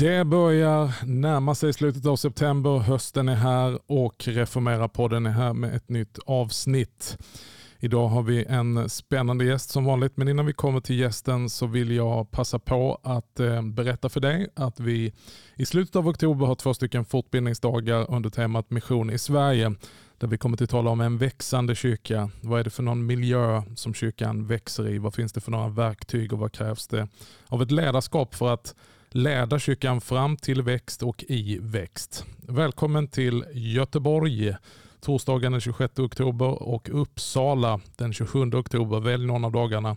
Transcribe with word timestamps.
Det 0.00 0.24
börjar 0.24 1.06
närma 1.06 1.54
sig 1.54 1.72
slutet 1.72 2.06
av 2.06 2.16
september, 2.16 2.78
hösten 2.78 3.28
är 3.28 3.34
här 3.34 3.78
och 3.86 4.24
Reformera-podden 4.24 5.26
är 5.26 5.30
här 5.30 5.52
med 5.52 5.74
ett 5.74 5.88
nytt 5.88 6.18
avsnitt. 6.26 7.18
Idag 7.78 8.08
har 8.08 8.22
vi 8.22 8.44
en 8.44 8.90
spännande 8.90 9.44
gäst 9.44 9.70
som 9.70 9.84
vanligt, 9.84 10.16
men 10.16 10.28
innan 10.28 10.46
vi 10.46 10.52
kommer 10.52 10.80
till 10.80 10.98
gästen 10.98 11.50
så 11.50 11.66
vill 11.66 11.90
jag 11.90 12.30
passa 12.30 12.58
på 12.58 13.00
att 13.02 13.40
eh, 13.40 13.62
berätta 13.62 14.08
för 14.08 14.20
dig 14.20 14.48
att 14.54 14.80
vi 14.80 15.12
i 15.56 15.66
slutet 15.66 15.96
av 15.96 16.08
oktober 16.08 16.46
har 16.46 16.54
två 16.54 16.74
stycken 16.74 17.04
fortbildningsdagar 17.04 18.14
under 18.14 18.30
temat 18.30 18.70
mission 18.70 19.10
i 19.10 19.18
Sverige, 19.18 19.74
där 20.18 20.28
vi 20.28 20.38
kommer 20.38 20.62
att 20.62 20.70
tala 20.70 20.90
om 20.90 21.00
en 21.00 21.18
växande 21.18 21.74
kyrka. 21.74 22.30
Vad 22.40 22.60
är 22.60 22.64
det 22.64 22.70
för 22.70 22.82
någon 22.82 23.06
miljö 23.06 23.62
som 23.76 23.94
kyrkan 23.94 24.46
växer 24.46 24.88
i? 24.88 24.98
Vad 24.98 25.14
finns 25.14 25.32
det 25.32 25.40
för 25.40 25.50
några 25.50 25.68
verktyg 25.68 26.32
och 26.32 26.38
vad 26.38 26.52
krävs 26.52 26.86
det 26.86 27.08
av 27.46 27.62
ett 27.62 27.70
ledarskap 27.70 28.34
för 28.34 28.52
att 28.52 28.74
Lädarkyrkan 29.12 30.00
fram 30.00 30.36
till 30.36 30.62
växt 30.62 31.02
och 31.02 31.24
i 31.28 31.58
växt. 31.62 32.24
Välkommen 32.48 33.08
till 33.08 33.44
Göteborg 33.52 34.54
torsdagen 35.00 35.52
den 35.52 35.60
26 35.60 35.98
oktober 35.98 36.62
och 36.62 36.88
Uppsala 36.92 37.80
den 37.96 38.12
27 38.12 38.54
oktober. 38.54 39.00
Välj 39.00 39.26
någon 39.26 39.44
av 39.44 39.52
dagarna. 39.52 39.96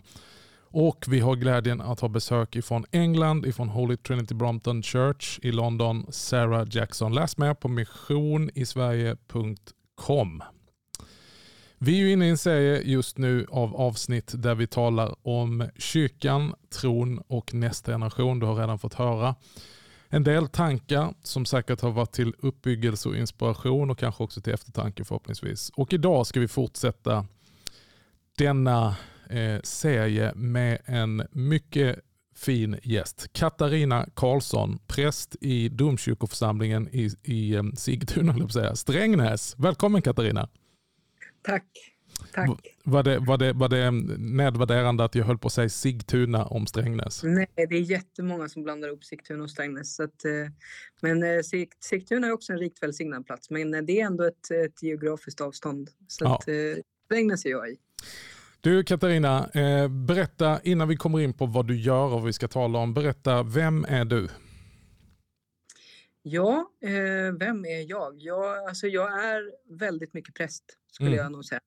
Och 0.70 1.04
vi 1.08 1.20
har 1.20 1.36
glädjen 1.36 1.80
att 1.80 2.00
ha 2.00 2.08
besök 2.08 2.56
ifrån 2.56 2.84
England, 2.90 3.46
ifrån 3.46 3.68
Holy 3.68 3.96
Trinity 3.96 4.34
Brompton 4.34 4.82
Church 4.82 5.38
i 5.42 5.52
London, 5.52 6.06
Sarah 6.10 6.66
Jackson. 6.70 7.14
Läs 7.14 7.38
mer 7.38 7.54
på 7.54 7.68
missionisverige.com. 7.68 10.42
Vi 11.78 12.02
är 12.02 12.12
inne 12.12 12.26
i 12.26 12.30
en 12.30 12.38
serie 12.38 12.82
just 12.82 13.18
nu 13.18 13.46
av 13.50 13.76
avsnitt 13.76 14.34
där 14.36 14.54
vi 14.54 14.66
talar 14.66 15.14
om 15.22 15.68
kyrkan, 15.76 16.54
tron 16.80 17.18
och 17.18 17.54
nästa 17.54 17.92
generation. 17.92 18.38
Du 18.38 18.46
har 18.46 18.54
redan 18.54 18.78
fått 18.78 18.94
höra 18.94 19.34
en 20.08 20.24
del 20.24 20.48
tankar 20.48 21.14
som 21.22 21.46
säkert 21.46 21.80
har 21.80 21.90
varit 21.90 22.12
till 22.12 22.34
uppbyggelse 22.38 23.08
och 23.08 23.16
inspiration 23.16 23.90
och 23.90 23.98
kanske 23.98 24.22
också 24.22 24.40
till 24.40 24.52
eftertanke 24.52 25.04
förhoppningsvis. 25.04 25.70
Och 25.74 25.92
idag 25.92 26.26
ska 26.26 26.40
vi 26.40 26.48
fortsätta 26.48 27.26
denna 28.38 28.96
eh, 29.30 29.60
serie 29.62 30.32
med 30.34 30.78
en 30.84 31.22
mycket 31.30 31.98
fin 32.36 32.76
gäst. 32.82 33.32
Katarina 33.32 34.06
Karlsson, 34.14 34.78
präst 34.86 35.36
i 35.40 35.68
domkyrkoförsamlingen 35.68 36.88
i, 36.92 37.10
i 37.22 37.54
eh, 37.54 37.62
Sigtuna. 37.76 38.48
Strängnäs. 38.74 39.54
Välkommen 39.58 40.02
Katarina! 40.02 40.48
Tack. 41.44 41.64
Tack. 42.32 42.48
Var 42.84 43.02
det, 43.02 43.18
var, 43.18 43.38
det, 43.38 43.52
var 43.52 43.68
det 43.68 43.90
nedvärderande 44.18 45.04
att 45.04 45.14
jag 45.14 45.24
höll 45.24 45.38
på 45.38 45.46
att 45.46 45.52
säga 45.52 45.68
Sigtuna 45.68 46.44
om 46.44 46.66
Strängnäs? 46.66 47.22
Nej, 47.22 47.46
det 47.56 47.62
är 47.62 47.80
jättemånga 47.80 48.48
som 48.48 48.62
blandar 48.62 48.88
upp 48.88 49.04
Sigtuna 49.04 49.42
och 49.44 49.50
Strängnäs. 49.50 49.94
Så 49.94 50.02
att, 50.02 50.24
eh, 50.24 50.32
men 51.00 51.22
eh, 51.22 51.40
Sigtuna 51.80 52.26
är 52.26 52.32
också 52.32 52.52
en 52.52 52.58
rikt 52.58 52.82
välsignad 52.82 53.26
plats, 53.26 53.50
men 53.50 53.74
eh, 53.74 53.82
det 53.82 54.00
är 54.00 54.06
ändå 54.06 54.24
ett, 54.24 54.50
ett 54.50 54.82
geografiskt 54.82 55.40
avstånd. 55.40 55.90
Så 56.08 56.24
ja. 56.24 56.34
att, 56.34 56.48
Strängnäs 57.04 57.44
är 57.44 57.50
jag 57.50 57.68
i. 57.68 57.76
Du 58.60 58.84
Katarina, 58.84 59.48
berätta 60.06 60.60
innan 60.62 60.88
vi 60.88 60.96
kommer 60.96 61.20
in 61.20 61.32
på 61.32 61.46
vad 61.46 61.66
du 61.66 61.80
gör 61.80 62.04
och 62.04 62.10
vad 62.10 62.24
vi 62.24 62.32
ska 62.32 62.48
tala 62.48 62.78
om. 62.78 62.94
Berätta, 62.94 63.42
vem 63.42 63.84
är 63.88 64.04
du? 64.04 64.28
Ja, 66.26 66.70
vem 67.38 67.64
är 67.64 67.90
jag? 67.90 68.14
Jag, 68.18 68.68
alltså 68.68 68.86
jag 68.86 69.24
är 69.24 69.52
väldigt 69.78 70.14
mycket 70.14 70.34
präst 70.34 70.64
skulle 70.92 71.10
mm. 71.10 71.22
jag 71.22 71.32
nog 71.32 71.44
säga. 71.44 71.60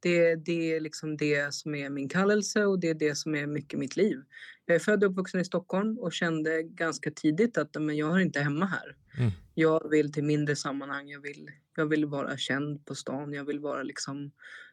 Det, 0.00 0.34
det 0.34 0.74
är 0.74 0.80
liksom 0.80 1.16
det 1.16 1.54
som 1.54 1.74
är 1.74 1.90
min 1.90 2.08
kallelse 2.08 2.64
och 2.64 2.80
det 2.80 2.88
är 2.88 2.94
det 2.94 3.14
som 3.14 3.34
är 3.34 3.46
mycket 3.46 3.78
mitt 3.78 3.96
liv. 3.96 4.22
Jag 4.66 4.74
är 4.74 4.78
född 4.78 5.04
och 5.04 5.10
uppvuxen 5.10 5.40
i 5.40 5.44
Stockholm 5.44 5.98
och 5.98 6.12
kände 6.12 6.62
ganska 6.62 7.10
tidigt 7.10 7.58
att 7.58 7.74
men 7.80 7.96
jag 7.96 8.10
hör 8.10 8.18
inte 8.18 8.40
hemma 8.40 8.66
här. 8.66 8.96
Mm. 9.18 9.30
Jag 9.54 9.90
vill 9.90 10.12
till 10.12 10.24
mindre 10.24 10.56
sammanhang, 10.56 11.08
jag 11.08 11.20
vill, 11.20 11.50
jag 11.76 11.86
vill 11.86 12.06
vara 12.06 12.36
känd 12.36 12.86
på 12.86 12.94
stan, 12.94 13.32
jag 13.32 13.44
vill 13.44 13.60
vara 13.60 13.82
liksom, 13.82 14.32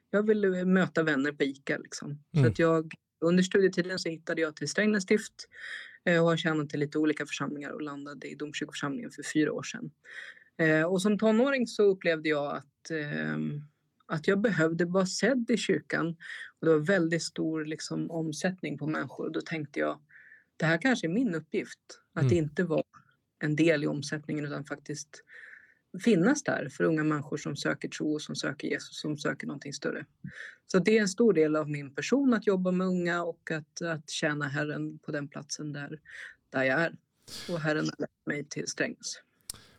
jag 0.09 0.27
vill 0.27 0.65
möta 0.65 1.03
vänner 1.03 1.31
på 1.31 1.43
ICA 1.43 1.77
liksom. 1.77 2.09
Mm. 2.09 2.45
Så 2.45 2.51
att 2.51 2.59
jag, 2.59 2.93
under 3.21 3.43
studietiden 3.43 3.99
så 3.99 4.09
hittade 4.09 4.41
jag 4.41 4.55
till 4.55 4.69
Strängnäs 4.69 5.03
stift 5.03 5.33
eh, 5.33 5.94
och 6.05 6.11
har 6.11 6.37
tjänat 6.37 6.69
till 6.69 6.79
lite 6.79 6.97
olika 6.97 7.25
församlingar 7.25 7.69
och 7.69 7.81
landade 7.81 8.27
i 8.27 8.35
domkyrkoförsamlingen 8.35 9.11
för 9.11 9.23
fyra 9.23 9.53
år 9.53 9.63
sedan. 9.63 9.91
Eh, 10.57 10.83
och 10.83 11.01
som 11.01 11.19
tonåring 11.19 11.67
så 11.67 11.83
upplevde 11.83 12.29
jag 12.29 12.55
att 12.55 12.91
ehm, 12.91 13.61
att 14.07 14.27
jag 14.27 14.41
behövde 14.41 14.85
vara 14.85 15.05
sedd 15.05 15.49
i 15.49 15.57
kyrkan. 15.57 16.07
Och 16.59 16.65
det 16.65 16.71
var 16.71 16.85
väldigt 16.85 17.23
stor 17.23 17.65
liksom, 17.65 18.11
omsättning 18.11 18.77
på 18.77 18.87
människor. 18.87 19.29
Då 19.29 19.41
tänkte 19.41 19.79
jag, 19.79 19.99
det 20.57 20.65
här 20.65 20.81
kanske 20.81 21.07
är 21.07 21.11
min 21.11 21.35
uppgift. 21.35 21.79
Att 22.13 22.23
mm. 22.23 22.37
inte 22.37 22.63
vara 22.63 22.83
en 23.39 23.55
del 23.55 23.83
i 23.83 23.87
omsättningen 23.87 24.45
utan 24.45 24.65
faktiskt 24.65 25.23
finnas 25.99 26.43
där 26.43 26.69
för 26.69 26.83
unga 26.83 27.03
människor 27.03 27.37
som 27.37 27.55
söker 27.55 27.89
tro, 27.89 28.13
och 28.13 28.21
som 28.21 28.35
söker 28.35 28.67
Jesus, 28.67 28.99
som 28.99 29.17
söker 29.17 29.47
någonting 29.47 29.73
större. 29.73 30.05
Så 30.67 30.79
det 30.79 30.97
är 30.97 31.01
en 31.01 31.07
stor 31.07 31.33
del 31.33 31.55
av 31.55 31.69
min 31.69 31.95
person 31.95 32.33
att 32.33 32.47
jobba 32.47 32.71
med 32.71 32.87
unga 32.87 33.23
och 33.23 33.51
att, 33.51 33.81
att 33.81 34.09
tjäna 34.09 34.47
Herren 34.47 34.99
på 34.99 35.11
den 35.11 35.27
platsen 35.27 35.73
där, 35.73 35.99
där 36.49 36.63
jag 36.63 36.81
är. 36.81 36.95
Och 37.49 37.59
Herren 37.59 37.85
har 37.85 38.01
lett 38.01 38.25
mig 38.25 38.45
till 38.49 38.67
Strängnäs. 38.67 39.21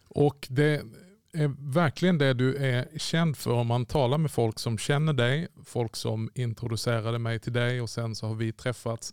Och 0.08 0.46
det, 0.50 0.82
är 1.36 1.72
verkligen 1.74 2.18
det 2.18 2.34
du 2.34 2.56
är 2.56 2.98
känd 2.98 3.36
för 3.36 3.50
om 3.50 3.66
man 3.66 3.86
talar 3.86 4.18
med 4.18 4.30
folk 4.30 4.58
som 4.58 4.78
känner 4.78 5.12
dig, 5.12 5.48
folk 5.64 5.96
som 5.96 6.30
introducerade 6.34 7.18
mig 7.18 7.38
till 7.38 7.52
dig 7.52 7.80
och 7.80 7.90
sen 7.90 8.14
så 8.14 8.26
har 8.26 8.34
vi 8.34 8.52
träffats. 8.52 9.12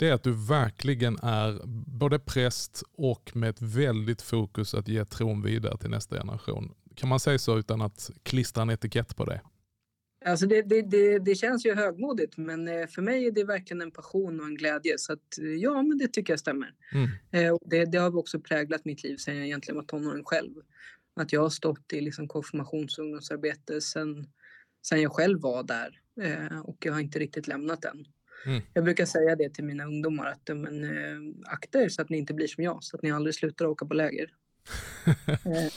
Det 0.00 0.08
är 0.08 0.12
att 0.12 0.22
du 0.22 0.32
verkligen 0.32 1.18
är 1.22 1.60
både 2.00 2.18
präst 2.18 2.82
och 2.92 3.36
med 3.36 3.50
ett 3.50 3.62
väldigt 3.62 4.22
fokus 4.22 4.74
att 4.74 4.88
ge 4.88 5.04
tron 5.04 5.42
vidare 5.42 5.78
till 5.78 5.90
nästa 5.90 6.16
generation. 6.16 6.74
Kan 6.94 7.08
man 7.08 7.20
säga 7.20 7.38
så 7.38 7.58
utan 7.58 7.82
att 7.82 8.10
klistra 8.22 8.62
en 8.62 8.70
etikett 8.70 9.16
på 9.16 9.24
det? 9.24 9.40
Alltså 10.24 10.46
det, 10.46 10.62
det, 10.62 10.82
det, 10.82 11.18
det, 11.18 11.34
känns 11.34 11.66
ju 11.66 11.74
högmodigt 11.74 12.36
men 12.36 12.68
eh, 12.68 12.86
för 12.86 13.02
mig 13.02 13.26
är 13.26 13.30
det 13.30 13.44
verkligen 13.44 13.82
en 13.82 13.90
passion 13.90 14.40
och 14.40 14.46
en 14.46 14.54
glädje. 14.54 14.98
Så 14.98 15.12
att, 15.12 15.38
eh, 15.38 15.54
ja, 15.54 15.82
men 15.82 15.98
det 15.98 16.08
tycker 16.08 16.32
jag 16.32 16.40
stämmer. 16.40 16.74
Mm. 16.92 17.08
Eh, 17.30 17.56
det, 17.60 17.84
det 17.84 17.98
har 17.98 18.16
också 18.16 18.40
präglat 18.40 18.84
mitt 18.84 19.02
liv 19.02 19.16
sedan 19.16 19.36
jag 19.36 19.46
egentligen 19.46 19.76
var 19.76 19.84
tonåring 19.84 20.24
själv. 20.24 20.52
Att 21.16 21.32
jag 21.32 21.40
har 21.40 21.50
stått 21.50 21.92
i 21.92 22.00
liksom 22.00 22.28
konfirmations 22.28 22.98
och 22.98 23.04
ungdomsarbete 23.04 23.80
sen, 23.80 24.26
sen 24.86 25.02
jag 25.02 25.12
själv 25.12 25.40
var 25.40 25.62
där 25.62 26.00
och 26.64 26.76
jag 26.80 26.92
har 26.92 27.00
inte 27.00 27.18
riktigt 27.18 27.48
lämnat 27.48 27.82
den. 27.82 28.04
Mm. 28.46 28.62
Jag 28.74 28.84
brukar 28.84 29.06
säga 29.06 29.36
det 29.36 29.50
till 29.50 29.64
mina 29.64 29.84
ungdomar 29.84 30.26
att 30.26 30.56
men, 30.56 30.84
eh, 30.84 31.52
akta 31.52 31.82
er 31.82 31.88
så 31.88 32.02
att 32.02 32.08
ni 32.08 32.18
inte 32.18 32.34
blir 32.34 32.46
som 32.46 32.64
jag, 32.64 32.84
så 32.84 32.96
att 32.96 33.02
ni 33.02 33.10
aldrig 33.10 33.34
slutar 33.34 33.64
åka 33.64 33.86
på 33.86 33.94
läger. 33.94 34.30
eh. 35.26 35.72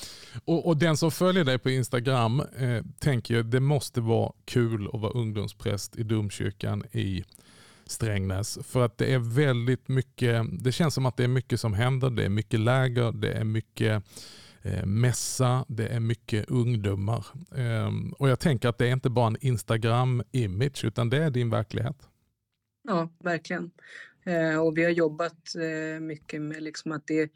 och, 0.46 0.68
och, 0.68 0.78
den 0.78 0.97
som 0.97 1.12
följer 1.12 1.44
dig 1.44 1.59
på 1.59 1.69
Instagram 1.69 2.40
eh, 2.40 2.84
tänker 3.00 3.35
jag 3.35 3.46
det 3.46 3.59
måste 3.59 4.02
vara 4.02 4.34
kul 4.46 4.90
att 4.94 5.02
vara 5.02 5.12
ungdomspräst 5.12 5.96
i 5.96 6.03
domkyrkan 6.03 6.84
i 6.91 7.23
Strängnäs. 7.85 8.59
För 8.63 8.85
att 8.85 8.97
det 8.97 9.13
är 9.13 9.19
väldigt 9.19 9.88
mycket, 9.88 10.46
det 10.63 10.72
känns 10.72 10.94
som 10.94 11.06
att 11.06 11.18
det 11.18 11.23
är 11.23 11.28
mycket 11.28 11.59
som 11.59 11.73
händer. 11.73 12.09
Det 12.09 12.25
är 12.25 12.29
mycket 12.29 12.59
läger, 12.59 13.12
det 13.12 13.31
är 13.31 13.44
mycket 13.44 14.03
eh, 14.62 14.85
mässa, 14.85 15.66
det 15.68 15.88
är 15.88 16.00
mycket 16.00 16.50
ungdomar. 16.50 17.25
Eh, 17.56 17.91
och 18.18 18.29
jag 18.29 18.40
tänker 18.40 18.69
att 18.69 18.78
det 18.78 18.88
är 18.88 18.91
inte 18.91 19.09
bara 19.09 19.28
en 19.28 19.38
Instagram-image 19.38 20.85
utan 20.85 21.09
det 21.09 21.23
är 21.23 21.29
din 21.29 21.49
verklighet. 21.49 22.09
Ja, 22.84 23.09
verkligen. 23.24 23.72
Eh, 24.26 24.58
och 24.58 24.78
vi 24.78 24.84
har 24.84 24.91
jobbat 24.91 25.56
eh, 25.56 26.00
mycket 26.00 26.41
med 26.41 26.64
liksom 26.64 26.91
att, 26.91 27.08
det, 27.08 27.32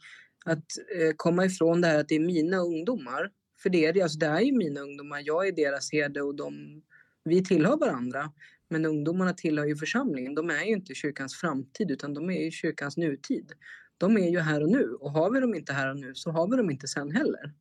att 0.45 0.65
eh, 0.99 1.13
komma 1.15 1.45
ifrån 1.45 1.81
det 1.81 1.87
här 1.87 1.99
att 1.99 2.07
det 2.07 2.15
är 2.15 2.19
mina 2.19 2.57
ungdomar. 2.57 3.31
För 3.59 3.69
det 3.69 3.85
är 3.85 3.93
det, 3.93 4.01
alltså 4.01 4.19
det 4.19 4.25
är 4.25 4.41
ju 4.41 4.51
mina 4.57 4.81
ungdomar, 4.81 5.21
jag 5.25 5.47
är 5.47 5.51
deras 5.51 5.91
herde 5.91 6.21
och 6.21 6.35
de, 6.35 6.81
vi 7.23 7.43
tillhör 7.43 7.77
varandra. 7.77 8.31
Men 8.69 8.85
ungdomarna 8.85 9.33
tillhör 9.33 9.65
ju 9.65 9.75
församlingen. 9.75 10.35
De 10.35 10.49
är 10.49 10.63
ju 10.63 10.73
inte 10.73 10.95
kyrkans 10.95 11.35
framtid 11.35 11.91
utan 11.91 12.13
de 12.13 12.29
är 12.29 12.43
ju 12.43 12.51
kyrkans 12.51 12.97
nutid 12.97 13.53
de 13.97 14.17
är 14.17 14.29
ju 14.29 14.39
här 14.39 14.63
och 14.63 14.69
nu 14.69 14.93
och 14.93 15.11
har 15.11 15.31
vi 15.31 15.39
dem 15.39 15.55
inte 15.55 15.73
här 15.73 15.89
och 15.89 15.97
nu 15.97 16.15
så 16.15 16.31
har 16.31 16.47
vi 16.47 16.57
dem 16.57 16.69
inte 16.69 16.87
sen 16.87 17.11
heller. 17.11 17.53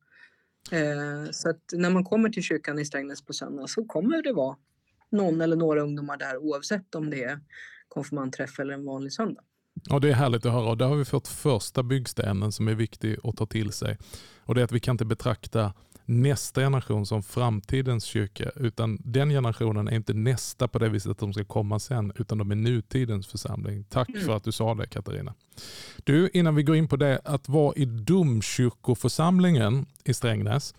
Eh, 0.71 1.31
så 1.31 1.49
att 1.49 1.63
när 1.73 1.89
man 1.89 2.03
kommer 2.03 2.29
till 2.29 2.43
kyrkan 2.43 2.79
i 2.79 2.85
Strängnäs 2.85 3.25
på 3.25 3.33
söndag 3.33 3.67
så 3.67 3.85
kommer 3.85 4.21
det 4.21 4.33
vara 4.33 4.57
någon 5.09 5.41
eller 5.41 5.55
några 5.55 5.81
ungdomar 5.81 6.17
där 6.17 6.37
oavsett 6.37 6.95
om 6.95 7.09
det 7.09 7.23
är 7.23 7.39
konfirmandträff 7.87 8.59
eller 8.59 8.73
en 8.73 8.85
vanlig 8.85 9.13
söndag. 9.13 9.41
Ja, 9.89 9.99
det 9.99 10.09
är 10.09 10.13
härligt 10.13 10.45
att 10.45 10.53
höra 10.53 10.69
och 10.69 10.77
där 10.77 10.85
har 10.85 10.95
vi 10.95 11.05
fått 11.05 11.27
första 11.27 11.83
byggstenen 11.83 12.51
som 12.51 12.67
är 12.67 12.75
viktig 12.75 13.17
att 13.23 13.37
ta 13.37 13.45
till 13.45 13.71
sig. 13.71 13.97
Och 14.39 14.55
det 14.55 14.61
är 14.61 14.65
att 14.65 14.71
vi 14.71 14.79
kan 14.79 14.93
inte 14.93 15.05
betrakta 15.05 15.73
nästa 16.07 16.61
generation 16.61 17.05
som 17.05 17.23
framtidens 17.23 18.03
kyrka. 18.03 18.51
Utan 18.55 18.97
den 19.03 19.29
generationen 19.29 19.87
är 19.87 19.95
inte 19.95 20.13
nästa 20.13 20.67
på 20.67 20.79
det 20.79 20.89
viset 20.89 21.11
att 21.11 21.17
de 21.17 21.33
ska 21.33 21.45
komma 21.45 21.79
sen, 21.79 22.11
utan 22.15 22.37
de 22.37 22.51
är 22.51 22.55
nutidens 22.55 23.27
församling. 23.27 23.83
Tack 23.89 24.09
mm. 24.09 24.21
för 24.21 24.35
att 24.35 24.43
du 24.43 24.51
sa 24.51 24.75
det 24.75 24.87
Katarina. 24.87 25.33
Du, 26.03 26.29
innan 26.33 26.55
vi 26.55 26.63
går 26.63 26.75
in 26.75 26.87
på 26.87 26.95
det, 26.95 27.21
att 27.23 27.49
vara 27.49 27.75
i 27.75 27.85
domkyrkoförsamlingen 27.85 29.85
i 30.03 30.13
Strängnäs. 30.13 30.75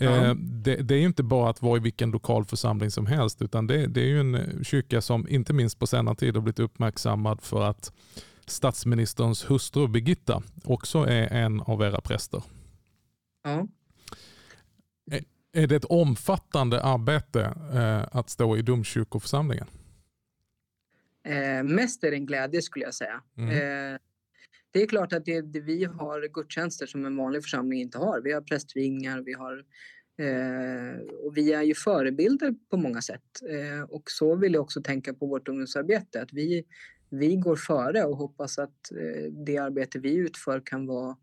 Ja. 0.00 0.10
Eh, 0.10 0.34
det, 0.34 0.76
det, 0.76 0.94
är 0.94 1.00
inte 1.00 1.22
bara 1.22 1.50
att 1.50 1.62
vara 1.62 1.76
i 1.76 1.80
vilken 1.80 2.10
lokal 2.10 2.44
församling 2.44 2.90
som 2.90 3.06
helst, 3.06 3.42
utan 3.42 3.66
det, 3.66 3.86
det 3.86 4.00
är 4.00 4.06
ju 4.06 4.20
en 4.20 4.64
kyrka 4.64 5.00
som 5.00 5.28
inte 5.28 5.52
minst 5.52 5.78
på 5.78 5.86
senare 5.86 6.14
tid 6.14 6.34
har 6.34 6.42
blivit 6.42 6.58
uppmärksammad 6.58 7.40
för 7.42 7.62
att 7.62 7.92
statsministerns 8.46 9.50
hustru 9.50 9.88
Birgitta 9.88 10.42
också 10.64 10.98
är 10.98 11.26
en 11.26 11.60
av 11.60 11.82
era 11.82 12.00
präster. 12.00 12.42
Ja. 13.44 13.66
Är, 15.10 15.24
är 15.52 15.66
det 15.66 15.76
ett 15.76 15.84
omfattande 15.84 16.82
arbete 16.82 17.54
eh, 17.74 18.18
att 18.18 18.30
stå 18.30 18.56
i 18.56 18.62
domkyrkoförsamlingen? 18.62 19.66
Eh, 21.24 21.62
mest 21.62 22.04
är 22.04 22.10
det 22.10 22.16
en 22.16 22.26
glädje 22.26 22.62
skulle 22.62 22.84
jag 22.84 22.94
säga. 22.94 23.20
Mm. 23.36 23.50
Eh, 23.50 23.98
det 24.70 24.82
är 24.82 24.86
klart 24.86 25.12
att 25.12 25.24
det, 25.24 25.40
det, 25.40 25.60
vi 25.60 25.84
har 25.84 26.28
gudstjänster 26.28 26.86
som 26.86 27.04
en 27.04 27.16
vanlig 27.16 27.42
församling 27.42 27.80
inte 27.80 27.98
har. 27.98 28.20
Vi 28.20 28.32
har 28.32 28.40
prästvigningar, 28.40 29.22
vi 29.26 29.32
har 29.32 29.64
eh, 30.18 31.00
och 31.24 31.36
vi 31.36 31.52
är 31.52 31.62
ju 31.62 31.74
förebilder 31.74 32.54
på 32.70 32.76
många 32.76 33.02
sätt. 33.02 33.22
Eh, 33.50 33.82
och 33.82 34.02
så 34.10 34.36
vill 34.36 34.54
jag 34.54 34.62
också 34.62 34.82
tänka 34.82 35.14
på 35.14 35.26
vårt 35.26 35.48
ungdomsarbete, 35.48 36.22
att 36.22 36.32
vi, 36.32 36.64
vi 37.10 37.36
går 37.36 37.56
före 37.56 38.04
och 38.04 38.16
hoppas 38.16 38.58
att 38.58 38.92
eh, 38.92 39.32
det 39.32 39.58
arbete 39.58 39.98
vi 39.98 40.14
utför 40.14 40.62
kan 40.64 40.86
vara 40.86 41.16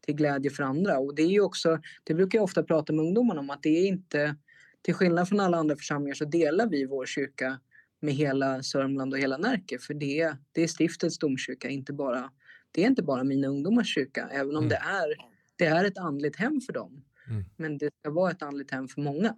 till 0.00 0.14
glädje 0.14 0.50
för 0.50 0.62
andra. 0.62 0.98
Och 0.98 1.14
det 1.14 1.22
är 1.22 1.30
ju 1.30 1.40
också, 1.40 1.80
det 2.04 2.14
brukar 2.14 2.38
jag 2.38 2.44
ofta 2.44 2.62
prata 2.62 2.92
med 2.92 3.04
ungdomarna 3.04 3.40
om, 3.40 3.50
att 3.50 3.62
det 3.62 3.68
är 3.68 3.86
inte, 3.86 4.36
till 4.82 4.94
skillnad 4.94 5.28
från 5.28 5.40
alla 5.40 5.56
andra 5.56 5.76
församlingar 5.76 6.14
så 6.14 6.24
delar 6.24 6.68
vi 6.68 6.86
vår 6.86 7.06
kyrka 7.06 7.60
med 8.00 8.14
hela 8.14 8.62
Sörmland 8.62 9.12
och 9.12 9.18
hela 9.18 9.36
Närke, 9.36 9.78
för 9.78 9.94
det, 9.94 10.34
det 10.52 10.62
är 10.62 10.66
stiftets 10.66 11.18
domkyrka, 11.18 11.68
inte 11.68 11.92
bara, 11.92 12.30
det 12.70 12.82
är 12.82 12.86
inte 12.86 13.02
bara 13.02 13.24
mina 13.24 13.48
ungdomars 13.48 13.94
kyrka, 13.94 14.28
även 14.32 14.56
om 14.56 14.64
mm. 14.64 14.68
det, 14.68 14.76
är, 14.76 15.14
det 15.56 15.64
är 15.64 15.84
ett 15.84 15.98
andligt 15.98 16.36
hem 16.36 16.60
för 16.60 16.72
dem. 16.72 17.04
Mm. 17.28 17.44
Men 17.56 17.78
det 17.78 17.90
ska 18.00 18.10
vara 18.10 18.30
ett 18.30 18.42
andligt 18.42 18.70
hem 18.70 18.88
för 18.88 19.00
många. 19.00 19.34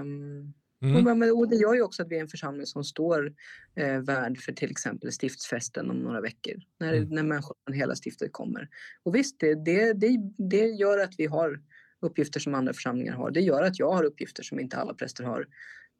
Um, 0.00 0.54
Mm. 0.82 1.22
Och, 1.36 1.48
det 1.48 1.56
gör 1.56 1.74
ju 1.74 1.82
också 1.82 2.02
att 2.02 2.08
vi 2.08 2.16
är 2.16 2.20
en 2.20 2.28
församling 2.28 2.66
som 2.66 2.84
står 2.84 3.32
eh, 3.74 3.98
värd 3.98 4.38
för 4.38 4.52
till 4.52 4.70
exempel 4.70 5.10
stiftsfesten 5.12 5.90
om 5.90 5.96
några 5.96 6.20
veckor. 6.20 6.54
När, 6.80 6.92
mm. 6.92 7.08
när 7.08 7.22
människor 7.22 7.56
från 7.64 7.76
hela 7.76 7.94
stiftet 7.94 8.32
kommer. 8.32 8.68
Och 9.02 9.14
visst, 9.14 9.40
det, 9.40 9.54
det, 9.54 9.92
det, 9.92 10.18
det 10.36 10.66
gör 10.66 10.98
att 10.98 11.14
vi 11.18 11.26
har 11.26 11.60
uppgifter 12.00 12.40
som 12.40 12.54
andra 12.54 12.72
församlingar 12.72 13.14
har. 13.14 13.30
Det 13.30 13.40
gör 13.40 13.62
att 13.62 13.78
jag 13.78 13.92
har 13.92 14.04
uppgifter 14.04 14.42
som 14.42 14.60
inte 14.60 14.76
alla 14.76 14.94
präster 14.94 15.24
har. 15.24 15.46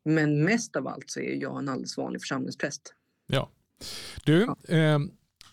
Men 0.04 0.44
mest 0.44 0.76
av 0.76 0.88
allt 0.88 1.10
så 1.10 1.20
är 1.20 1.34
jag 1.34 1.58
en 1.58 1.68
alldeles 1.68 1.96
vanlig 1.96 2.20
församlingspräst. 2.22 2.94
Ja. 3.26 3.50
Du, 4.24 4.40
ja. 4.66 4.74
Eh, 4.76 4.98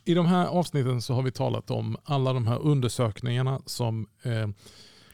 i 0.06 0.14
de 0.14 0.26
här 0.26 0.48
avsnitten 0.48 1.02
så 1.02 1.14
har 1.14 1.22
vi 1.22 1.32
talat 1.32 1.72
om 1.72 1.98
alla 2.04 2.34
de 2.34 2.48
här 2.48 2.60
undersökningarna 2.60 3.62
som 3.66 4.08
eh, 4.24 4.48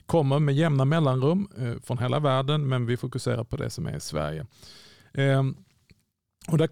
kommer 0.06 0.40
med 0.40 0.56
jämna 0.56 0.86
mellanrum 0.86 1.48
eh, 1.58 1.82
från 1.84 1.98
hela 1.98 2.20
världen, 2.20 2.68
men 2.68 2.86
vi 2.86 2.98
fokuserar 2.98 3.44
på 3.44 3.58
det 3.58 3.70
som 3.70 3.88
är 3.88 3.98
i 3.98 4.00
Sverige. 4.00 4.46
Eh, 5.14 5.44
och 6.48 6.58
där 6.58 6.68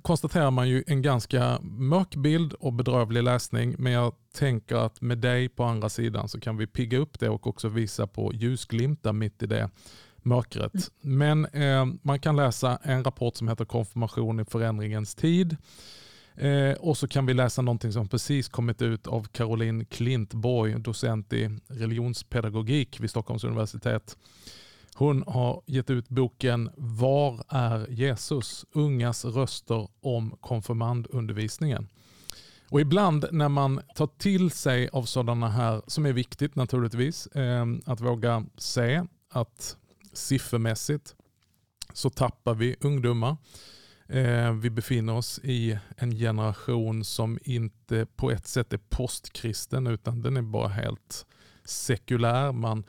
konstaterar 0.00 0.50
man 0.50 0.68
ju 0.68 0.84
en 0.86 1.02
ganska 1.02 1.58
mörk 1.62 2.16
bild 2.16 2.52
och 2.52 2.72
bedrövlig 2.72 3.22
läsning, 3.22 3.74
men 3.78 3.92
jag 3.92 4.14
tänker 4.34 4.76
att 4.76 5.00
med 5.00 5.18
dig 5.18 5.48
på 5.48 5.64
andra 5.64 5.88
sidan 5.88 6.28
så 6.28 6.40
kan 6.40 6.56
vi 6.56 6.66
pigga 6.66 6.98
upp 6.98 7.20
det 7.20 7.28
och 7.28 7.46
också 7.46 7.68
visa 7.68 8.06
på 8.06 8.32
ljusglimtar 8.34 9.12
mitt 9.12 9.42
i 9.42 9.46
det 9.46 9.70
mörkret. 10.16 10.72
Men 11.00 11.44
eh, 11.44 11.86
man 12.02 12.20
kan 12.20 12.36
läsa 12.36 12.78
en 12.82 13.04
rapport 13.04 13.36
som 13.36 13.48
heter 13.48 13.64
Konfirmation 13.64 14.40
i 14.40 14.44
förändringens 14.44 15.14
tid. 15.14 15.56
Eh, 16.36 16.72
och 16.72 16.96
så 16.96 17.08
kan 17.08 17.26
vi 17.26 17.34
läsa 17.34 17.62
någonting 17.62 17.92
som 17.92 18.08
precis 18.08 18.48
kommit 18.48 18.82
ut 18.82 19.06
av 19.06 19.28
Caroline 19.32 19.84
Klintborg, 19.84 20.80
docent 20.80 21.32
i 21.32 21.58
religionspedagogik 21.68 23.00
vid 23.00 23.10
Stockholms 23.10 23.44
universitet. 23.44 24.16
Hon 24.94 25.24
har 25.26 25.62
gett 25.66 25.90
ut 25.90 26.08
boken 26.08 26.70
Var 26.76 27.44
är 27.48 27.86
Jesus? 27.90 28.64
Ungas 28.72 29.24
röster 29.24 29.88
om 30.00 30.36
konfirmandundervisningen. 30.40 31.88
Och 32.70 32.80
ibland 32.80 33.24
när 33.32 33.48
man 33.48 33.80
tar 33.94 34.06
till 34.06 34.50
sig 34.50 34.88
av 34.92 35.02
sådana 35.02 35.48
här, 35.48 35.82
som 35.86 36.06
är 36.06 36.12
viktigt 36.12 36.54
naturligtvis, 36.54 37.26
eh, 37.26 37.66
att 37.84 38.00
våga 38.00 38.46
se 38.56 39.02
att 39.30 39.76
siffermässigt 40.12 41.14
så 41.92 42.10
tappar 42.10 42.54
vi 42.54 42.76
ungdomar. 42.80 43.36
Eh, 44.08 44.52
vi 44.52 44.70
befinner 44.70 45.12
oss 45.14 45.40
i 45.42 45.78
en 45.96 46.10
generation 46.10 47.04
som 47.04 47.38
inte 47.42 48.06
på 48.16 48.30
ett 48.30 48.46
sätt 48.46 48.72
är 48.72 48.80
postkristen 48.88 49.86
utan 49.86 50.22
den 50.22 50.36
är 50.36 50.42
bara 50.42 50.68
helt 50.68 51.26
sekulär. 51.64 52.52
Man, 52.52 52.84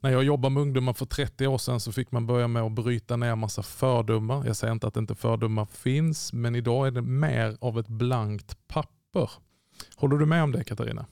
när 0.00 0.10
jag 0.10 0.24
jobbade 0.24 0.54
med 0.54 0.60
ungdomar 0.60 0.92
för 0.92 1.06
30 1.06 1.46
år 1.46 1.58
sedan 1.58 1.80
så 1.80 1.92
fick 1.92 2.12
man 2.12 2.26
börja 2.26 2.48
med 2.48 2.62
att 2.62 2.72
bryta 2.72 3.16
ner 3.16 3.36
massa 3.36 3.62
fördomar. 3.62 4.46
Jag 4.46 4.56
säger 4.56 4.72
inte 4.72 4.86
att 4.86 4.96
inte 4.96 5.14
fördomar 5.14 5.66
finns 5.66 6.32
men 6.32 6.54
idag 6.54 6.86
är 6.86 6.90
det 6.90 7.02
mer 7.02 7.56
av 7.60 7.78
ett 7.78 7.88
blankt 7.88 8.68
papper. 8.68 9.30
Håller 9.96 10.16
du 10.16 10.26
med 10.26 10.42
om 10.42 10.52
det 10.52 10.64
Katarina? 10.64 11.06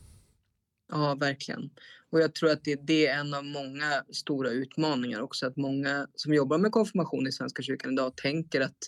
Ja, 0.88 1.14
verkligen. 1.14 1.70
Och 2.10 2.20
jag 2.20 2.34
tror 2.34 2.50
att 2.50 2.64
det, 2.64 2.86
det, 2.86 3.06
är 3.06 3.20
en 3.20 3.34
av 3.34 3.44
många 3.44 4.04
stora 4.12 4.50
utmaningar 4.50 5.20
också. 5.20 5.46
Att 5.46 5.56
många 5.56 6.06
som 6.14 6.34
jobbar 6.34 6.58
med 6.58 6.72
konfirmation 6.72 7.26
i 7.26 7.32
Svenska 7.32 7.62
kyrkan 7.62 7.92
idag 7.92 8.16
tänker 8.16 8.60
att, 8.60 8.78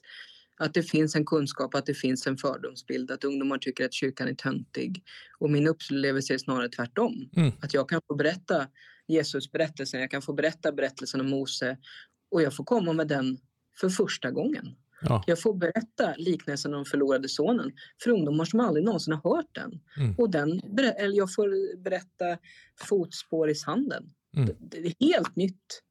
att 0.56 0.75
det 0.75 0.82
finns 0.82 1.14
en 1.14 1.26
kunskap, 1.26 1.75
att 1.75 1.87
det 1.87 1.94
finns 1.94 2.26
en 2.26 2.37
fördomsbild, 2.37 3.11
att 3.11 3.25
ungdomar 3.25 3.58
tycker 3.58 3.85
att 3.85 3.94
kyrkan 3.94 4.29
är 4.29 4.35
töntig. 4.35 5.05
Och 5.38 5.50
min 5.50 5.69
upplevelse 5.69 6.35
är 6.35 6.38
snarare 6.38 6.69
tvärtom. 6.69 7.31
Mm. 7.37 7.52
Att 7.61 7.75
jag 7.75 7.88
kan 7.88 8.00
få 8.08 8.14
berätta 8.14 8.67
Jesus 9.08 9.52
berättelsen, 9.52 10.00
jag 10.00 10.11
kan 10.11 10.23
få 10.23 10.32
berätta 10.32 10.73
berättelsen 10.73 11.20
om 11.20 11.31
Mose 11.31 11.76
och 12.31 12.43
jag 12.43 12.56
får 12.56 12.64
komma 12.64 12.93
med 12.93 13.08
den 13.08 13.38
för 13.81 13.88
första 13.88 14.31
gången. 14.31 14.76
Ja. 15.02 15.25
Jag 15.26 15.41
får 15.41 15.55
berätta 15.55 16.14
liknelsen 16.17 16.75
om 16.75 16.85
förlorade 16.85 17.29
sonen 17.29 17.73
för 18.02 18.11
ungdomar 18.11 18.44
som 18.44 18.61
aldrig 18.61 18.85
någonsin 18.85 19.12
har 19.14 19.37
hört 19.37 19.49
den. 19.52 19.81
Mm. 19.97 20.14
Och 20.19 20.31
den 20.31 20.61
eller 20.99 21.17
jag 21.17 21.35
får 21.35 21.76
berätta 21.82 22.38
fotspår 22.81 23.50
i 23.50 23.55
sanden. 23.55 24.11
Mm. 24.37 24.56
Det, 24.61 24.79
är 24.79 24.94
helt 25.00 25.37
nytt. 25.37 25.82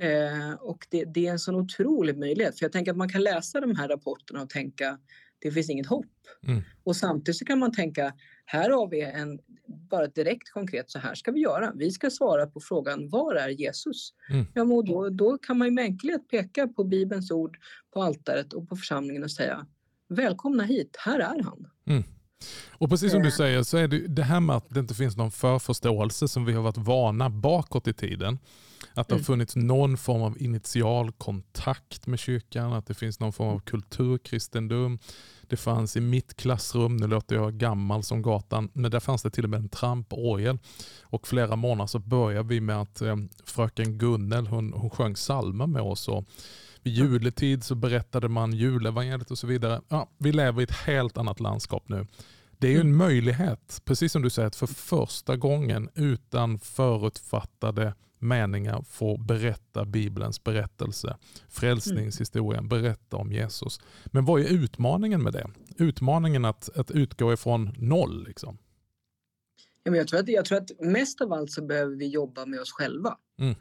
Eh, 0.00 0.52
och 0.60 0.86
det, 0.90 1.04
det, 1.04 1.26
är 1.26 1.32
en 1.32 1.38
sån 1.38 1.54
otrolig 1.54 2.18
möjlighet. 2.18 2.58
För 2.58 2.64
jag 2.64 2.72
tänker 2.72 2.90
att 2.90 2.96
man 2.96 3.08
kan 3.08 3.22
läsa 3.22 3.60
de 3.60 3.76
här 3.76 3.88
rapporterna 3.88 4.42
och 4.42 4.50
tänka 4.50 4.98
det 5.38 5.50
finns 5.50 5.70
inget 5.70 5.86
hopp. 5.86 6.06
Mm. 6.46 6.62
Och 6.84 6.96
samtidigt 6.96 7.38
så 7.38 7.44
kan 7.44 7.58
man 7.58 7.72
tänka 7.72 8.12
här 8.46 8.70
har 8.70 8.88
vi 8.88 9.00
en, 9.02 9.38
bara 9.66 10.06
direkt 10.06 10.50
konkret, 10.52 10.90
så 10.90 10.98
här 10.98 11.14
ska 11.14 11.32
vi 11.32 11.40
göra. 11.40 11.72
Vi 11.74 11.90
ska 11.90 12.10
svara 12.10 12.46
på 12.46 12.60
frågan, 12.60 13.08
var 13.08 13.34
är 13.34 13.48
Jesus? 13.48 14.12
Mm. 14.30 14.46
Ja, 14.54 14.62
och 14.62 14.84
då, 14.84 15.08
då 15.08 15.38
kan 15.38 15.58
man 15.58 15.68
ju 15.68 15.72
med 15.72 15.84
enkelhet 15.84 16.28
peka 16.28 16.68
på 16.68 16.84
Bibelns 16.84 17.30
ord, 17.30 17.58
på 17.94 18.02
altaret 18.02 18.52
och 18.52 18.68
på 18.68 18.76
församlingen 18.76 19.24
och 19.24 19.30
säga, 19.30 19.66
välkomna 20.08 20.62
hit, 20.62 20.96
här 20.98 21.18
är 21.18 21.42
han. 21.42 21.66
Mm. 21.86 22.04
Och 22.70 22.90
precis 22.90 23.12
som 23.12 23.22
du 23.22 23.30
säger 23.30 23.62
så 23.62 23.76
är 23.76 23.88
det 23.88 23.98
det 23.98 24.22
här 24.22 24.40
med 24.40 24.56
att 24.56 24.70
det 24.70 24.80
inte 24.80 24.94
finns 24.94 25.16
någon 25.16 25.30
förförståelse 25.30 26.28
som 26.28 26.44
vi 26.44 26.52
har 26.52 26.62
varit 26.62 26.76
vana 26.76 27.30
bakåt 27.30 27.88
i 27.88 27.92
tiden. 27.92 28.38
Att 28.94 29.08
det 29.08 29.14
har 29.14 29.18
mm. 29.18 29.24
funnits 29.24 29.56
någon 29.56 29.96
form 29.96 30.22
av 30.22 30.42
initial 30.42 31.12
kontakt 31.12 32.06
med 32.06 32.18
kyrkan, 32.18 32.72
att 32.72 32.86
det 32.86 32.94
finns 32.94 33.20
någon 33.20 33.32
form 33.32 33.48
av 33.48 33.60
kulturkristendom. 33.60 34.98
Det 35.48 35.56
fanns 35.56 35.96
i 35.96 36.00
mitt 36.00 36.36
klassrum, 36.36 36.96
nu 36.96 37.06
låter 37.06 37.36
jag 37.36 37.54
gammal 37.54 38.02
som 38.02 38.22
gatan, 38.22 38.70
men 38.72 38.90
där 38.90 39.00
fanns 39.00 39.22
det 39.22 39.30
till 39.30 39.44
och 39.44 39.50
med 39.50 39.60
en 39.60 39.68
tramporgel. 39.68 40.58
Och 41.02 41.28
flera 41.28 41.56
månader 41.56 41.86
så 41.86 41.98
började 41.98 42.48
vi 42.48 42.60
med 42.60 42.80
att 42.80 43.00
eh, 43.00 43.16
fröken 43.44 43.98
Gunnel 43.98 44.46
hon, 44.46 44.72
hon 44.72 44.90
sjöng 44.90 45.16
salmer 45.16 45.66
med 45.66 45.82
oss. 45.82 46.08
Och 46.08 46.24
vid 46.82 46.94
juletid 46.94 47.64
så 47.64 47.74
berättade 47.74 48.28
man 48.28 48.52
julevangeliet 48.52 49.30
och 49.30 49.38
så 49.38 49.46
vidare. 49.46 49.80
Ja, 49.88 50.08
vi 50.18 50.32
lever 50.32 50.60
i 50.60 50.64
ett 50.64 50.76
helt 50.76 51.18
annat 51.18 51.40
landskap 51.40 51.88
nu. 51.88 52.06
Det 52.58 52.68
är 52.68 52.72
ju 52.72 52.80
en 52.80 52.86
mm. 52.86 52.96
möjlighet, 52.96 53.82
precis 53.84 54.12
som 54.12 54.22
du 54.22 54.30
säger, 54.30 54.46
att 54.46 54.56
för 54.56 54.66
första 54.66 55.36
gången 55.36 55.88
utan 55.94 56.58
förutfattade 56.58 57.94
meningar 58.18 58.82
få 58.82 59.16
berätta 59.16 59.84
Bibelns 59.84 60.44
berättelse, 60.44 61.16
frälsningshistorien, 61.48 62.68
berätta 62.68 63.16
om 63.16 63.32
Jesus. 63.32 63.80
Men 64.06 64.24
vad 64.24 64.40
är 64.40 64.48
utmaningen 64.48 65.22
med 65.22 65.32
det? 65.32 65.50
Utmaningen 65.78 66.44
att, 66.44 66.76
att 66.76 66.90
utgå 66.90 67.32
ifrån 67.32 67.74
noll. 67.78 68.24
Liksom. 68.26 68.58
Ja, 69.82 69.90
men 69.90 69.98
jag, 69.98 70.08
tror 70.08 70.20
att, 70.20 70.28
jag 70.28 70.44
tror 70.44 70.58
att 70.58 70.70
mest 70.80 71.20
av 71.20 71.32
allt 71.32 71.50
så 71.50 71.62
behöver 71.62 71.96
vi 71.96 72.08
jobba 72.08 72.46
med 72.46 72.60
oss 72.60 72.72
själva. 72.72 73.18
Mm. 73.38 73.54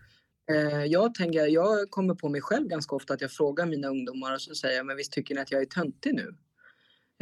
Eh, 0.51 0.85
jag, 0.85 1.13
tänker, 1.13 1.45
jag 1.45 1.89
kommer 1.89 2.15
på 2.15 2.29
mig 2.29 2.41
själv 2.41 2.67
ganska 2.67 2.95
ofta 2.95 3.13
att 3.13 3.21
jag 3.21 3.31
frågar 3.31 3.65
mina 3.65 3.87
ungdomar 3.87 4.33
och 4.33 4.41
så 4.41 4.55
säger 4.55 4.77
jag, 4.77 4.85
men 4.85 4.97
visst 4.97 5.11
tycker 5.11 5.35
ni 5.35 5.41
att 5.41 5.51
jag 5.51 5.61
är 5.61 5.65
töntig 5.65 6.13
nu? 6.13 6.35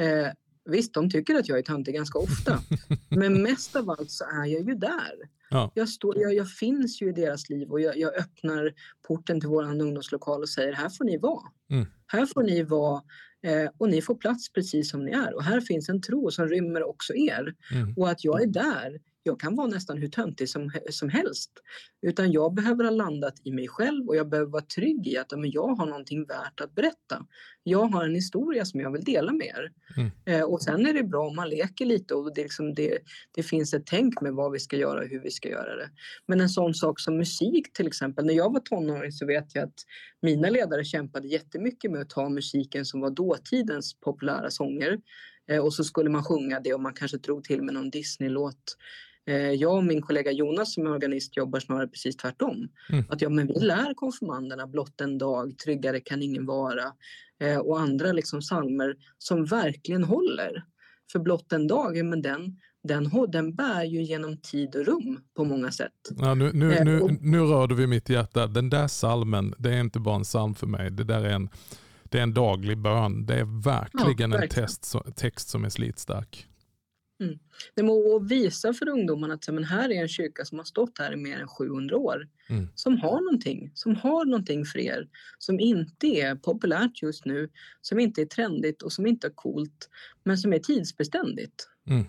Eh, 0.06 0.28
visst, 0.66 0.94
de 0.94 1.10
tycker 1.10 1.36
att 1.36 1.48
jag 1.48 1.58
är 1.58 1.64
töntig 1.64 1.96
ganska 1.96 2.20
ofta. 2.20 2.60
men 3.10 3.44
mest 3.44 3.76
av 3.76 3.90
allt 3.90 4.12
så 4.12 4.24
är 4.24 4.46
jag 4.46 4.68
ju 4.68 4.76
där. 4.76 5.30
Ja. 5.54 5.72
Jag, 5.76 5.90
står, 5.90 6.20
jag, 6.20 6.34
jag, 6.34 6.50
finns 6.50 7.02
ju 7.02 7.10
i 7.10 7.12
deras 7.12 7.50
liv 7.50 7.72
och 7.72 7.82
jag, 7.82 7.98
jag 7.98 8.16
öppnar 8.16 8.74
porten 9.08 9.40
till 9.40 9.50
vår 9.50 9.64
ungdomslokal 9.64 10.42
och 10.42 10.50
säger, 10.50 10.74
här 10.74 10.90
får 10.90 11.06
ni 11.06 11.18
vara. 11.18 11.44
Mm. 11.70 11.86
Här 12.08 12.26
får 12.26 12.44
ni 12.44 12.64
vara 12.64 13.02
eh, 13.44 13.70
och 13.78 13.90
ni 13.90 14.02
får 14.02 14.16
plats 14.16 14.54
precis 14.54 14.90
som 14.90 15.06
ni 15.06 15.12
är. 15.12 15.36
Och 15.36 15.44
här 15.44 15.62
finns 15.62 15.90
en 15.90 16.02
tro 16.02 16.32
som 16.32 16.48
rymmer 16.48 16.84
också 16.90 17.14
er. 17.14 17.56
Mm. 17.72 17.94
Och 17.98 18.10
att 18.10 18.24
jag 18.24 18.42
är 18.42 18.48
där 18.48 19.00
jag 19.24 19.40
kan 19.40 19.56
vara 19.56 19.68
nästan 19.68 19.98
hur 19.98 20.08
töntig 20.08 20.50
som, 20.50 20.72
som 20.90 21.10
helst. 21.10 21.52
Utan 22.02 22.32
jag 22.32 22.54
behöver 22.54 22.84
ha 22.84 22.92
landat 22.92 23.34
i 23.44 23.52
mig 23.52 23.68
själv 23.68 24.08
och 24.08 24.16
jag 24.16 24.30
behöver 24.30 24.52
vara 24.52 24.64
trygg 24.64 25.08
i 25.08 25.18
att 25.18 25.32
men 25.32 25.52
jag 25.52 25.68
har 25.68 25.86
någonting 25.86 26.26
värt 26.26 26.62
att 26.62 26.76
berätta. 26.76 27.26
Jag 27.64 27.86
har 27.86 28.06
en 28.06 28.16
historia 28.16 28.66
som 28.66 28.80
jag 28.80 28.92
vill 28.92 29.04
dela 29.04 29.32
med 29.32 29.48
er. 29.48 29.72
Mm. 29.98 30.12
Eh, 30.26 30.46
och 30.46 30.62
sen 30.62 30.86
är 30.86 30.94
det 30.94 31.04
bra 31.04 31.28
om 31.28 31.36
man 31.36 31.50
leker 31.50 31.86
lite 31.86 32.14
och 32.14 32.34
det, 32.36 32.44
liksom 32.44 32.74
det, 32.74 32.98
det 33.36 33.44
finns 33.44 33.74
ett 33.74 33.86
tänk 33.86 34.22
med 34.22 34.34
vad 34.34 34.52
vi 34.52 34.60
ska 34.60 34.78
göra 34.78 35.00
och 35.00 35.08
hur 35.08 35.20
vi 35.20 35.32
ska 35.32 35.50
göra 35.50 35.76
det. 35.76 35.90
Men 36.28 36.42
en 36.42 36.50
sån 36.50 36.74
sak 36.74 37.00
som 37.00 37.18
musik 37.18 37.74
till 37.74 37.88
exempel. 37.88 38.26
När 38.26 38.34
jag 38.34 38.54
var 38.54 38.60
tonåring 38.60 39.12
så 39.12 39.26
vet 39.26 39.56
jag 39.56 39.64
att 39.64 39.80
mina 40.22 40.50
ledare 40.50 40.84
kämpade 40.84 41.28
jättemycket 41.28 41.92
med 41.92 42.02
att 42.02 42.10
ta 42.10 42.30
musiken 42.30 42.86
som 42.86 43.02
var 43.02 43.10
dåtidens 43.10 43.94
populära 44.00 44.52
sånger 44.52 44.98
Eh, 45.50 45.60
och 45.60 45.74
så 45.74 45.84
skulle 45.84 46.10
man 46.10 46.24
sjunga 46.24 46.60
det 46.60 46.74
och 46.74 46.82
man 46.82 46.94
kanske 46.94 47.18
drog 47.18 47.44
till 47.44 47.62
med 47.62 47.74
någon 47.74 47.90
Disney-låt. 47.90 48.78
Eh, 49.26 49.36
jag 49.36 49.76
och 49.76 49.84
min 49.84 50.02
kollega 50.02 50.32
Jonas 50.32 50.74
som 50.74 50.86
är 50.86 50.92
organist 50.92 51.38
jobbar 51.38 51.60
snarare 51.60 51.88
precis 51.88 52.18
tvärtom. 52.18 52.68
Mm. 52.90 53.06
Att 53.10 53.22
ja, 53.22 53.30
men 53.30 53.48
vi 53.48 53.60
lär 53.60 53.94
konfirmanderna 53.94 54.68
blott 54.68 55.02
en 55.02 55.18
dag, 55.18 55.58
tryggare 55.58 56.00
kan 56.00 56.22
ingen 56.22 56.46
vara 56.46 56.84
eh, 57.40 57.58
och 57.58 57.80
andra 57.80 58.12
liksom 58.12 58.42
salmer 58.42 58.96
som 59.18 59.46
verkligen 59.46 60.04
håller. 60.04 60.64
För 61.12 61.20
blott 61.20 61.54
en 61.54 61.68
dag, 61.68 62.06
men 62.06 62.22
den, 62.22 62.60
den, 62.84 63.12
den 63.32 63.56
bär 63.56 63.84
ju 63.84 64.04
genom 64.04 64.38
tid 64.38 64.76
och 64.76 64.86
rum 64.86 65.20
på 65.36 65.44
många 65.44 65.72
sätt. 65.72 65.92
Ja, 66.18 66.34
nu, 66.34 66.52
nu, 66.54 66.84
nu, 66.84 67.18
nu 67.22 67.40
rörde 67.40 67.76
vi 67.76 67.88
mitt 67.88 68.10
hjärta. 68.10 68.48
Den 68.48 68.70
där 68.70 68.88
salmen, 68.88 69.54
det 69.58 69.74
är 69.74 69.80
inte 69.80 70.00
bara 70.00 70.16
en 70.16 70.24
psalm 70.24 70.56
för 70.56 70.68
mig. 70.68 70.92
Det 70.92 71.04
där 71.04 71.24
är 71.24 71.34
en 71.34 71.50
det 72.04 72.20
är 72.20 72.24
en 72.24 72.34
daglig 72.34 72.78
bön. 72.78 73.26
Det 73.26 73.34
är 73.40 73.64
verkligen, 73.64 74.32
ja, 74.32 74.38
verkligen. 74.38 74.44
en 74.44 74.50
test, 74.50 74.96
text 75.16 75.50
som 75.50 75.66
är 75.66 75.70
slitstark. 75.70 76.48
Mm. 77.24 77.40
Det 77.76 77.84
må 77.84 78.20
visa 78.20 78.74
för 78.74 78.90
ungdomarna 78.90 79.34
att 79.34 79.48
men 79.48 79.64
här 79.64 79.90
är 79.90 80.02
en 80.02 80.08
kyrka 80.08 80.46
som 80.46 80.58
har 80.58 80.66
stått 80.66 81.00
här 81.00 81.14
i 81.14 81.16
mer 81.16 81.40
än 81.40 81.48
700 81.48 81.98
år. 81.98 82.28
Mm. 82.50 82.68
Som 82.76 82.98
har 82.98 83.22
någonting, 83.22 83.72
som 83.74 83.96
har 83.96 84.26
någonting 84.26 84.66
för 84.66 84.80
er. 84.80 85.08
Som 85.38 85.60
inte 85.60 86.08
är 86.08 86.36
populärt 86.36 87.02
just 87.02 87.26
nu, 87.26 87.50
som 87.82 88.00
inte 88.00 88.22
är 88.22 88.26
trendigt 88.26 88.82
och 88.82 88.92
som 88.92 89.06
inte 89.06 89.28
är 89.28 89.32
coolt. 89.36 89.90
Men 90.24 90.38
som 90.38 90.54
är 90.54 90.60
tidsbeständigt. 90.60 91.70
Mm. 91.90 92.06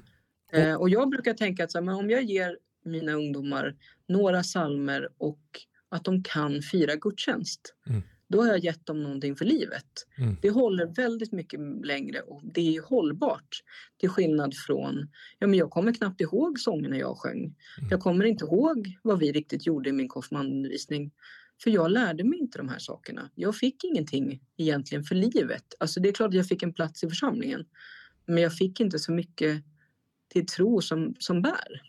Eh, 0.52 0.74
och 0.74 0.90
jag 0.90 1.08
brukar 1.08 1.34
tänka 1.34 1.64
att 1.64 1.72
så 1.72 1.78
här, 1.78 1.84
men 1.84 1.94
om 1.94 2.10
jag 2.10 2.22
ger 2.22 2.58
mina 2.84 3.12
ungdomar 3.12 3.76
några 4.08 4.42
salmer 4.42 5.08
och 5.18 5.40
att 5.88 6.04
de 6.04 6.22
kan 6.22 6.62
fira 6.62 6.96
gudstjänst. 6.96 7.74
Mm 7.88 8.02
då 8.28 8.42
har 8.42 8.48
jag 8.48 8.58
gett 8.58 8.86
dem 8.86 9.02
någonting 9.02 9.36
för 9.36 9.44
livet. 9.44 10.06
Mm. 10.18 10.36
Det 10.42 10.50
håller 10.50 10.86
väldigt 10.86 11.32
mycket 11.32 11.60
längre 11.84 12.20
och 12.20 12.40
det 12.44 12.76
är 12.76 12.82
hållbart. 12.82 13.62
Till 14.00 14.08
skillnad 14.08 14.54
från, 14.56 15.08
ja 15.38 15.46
men 15.46 15.58
jag 15.58 15.70
kommer 15.70 15.92
knappt 15.92 16.20
ihåg 16.20 16.60
sångerna 16.60 16.98
jag 16.98 17.18
sjöng. 17.18 17.38
Mm. 17.38 17.90
Jag 17.90 18.00
kommer 18.00 18.24
inte 18.24 18.44
ihåg 18.44 18.98
vad 19.02 19.18
vi 19.18 19.32
riktigt 19.32 19.66
gjorde 19.66 19.88
i 19.88 19.92
min 19.92 20.08
konfirmandundervisning. 20.08 21.10
För 21.62 21.70
jag 21.70 21.90
lärde 21.90 22.24
mig 22.24 22.38
inte 22.38 22.58
de 22.58 22.68
här 22.68 22.78
sakerna. 22.78 23.30
Jag 23.34 23.56
fick 23.56 23.84
ingenting 23.84 24.40
egentligen 24.56 25.04
för 25.04 25.14
livet. 25.14 25.74
Alltså 25.78 26.00
det 26.00 26.08
är 26.08 26.12
klart 26.12 26.28
att 26.28 26.34
jag 26.34 26.48
fick 26.48 26.62
en 26.62 26.72
plats 26.72 27.04
i 27.04 27.08
församlingen. 27.08 27.64
Men 28.26 28.42
jag 28.42 28.56
fick 28.56 28.80
inte 28.80 28.98
så 28.98 29.12
mycket 29.12 29.64
till 30.32 30.46
tro 30.46 30.80
som, 30.80 31.14
som 31.18 31.42
bär. 31.42 31.82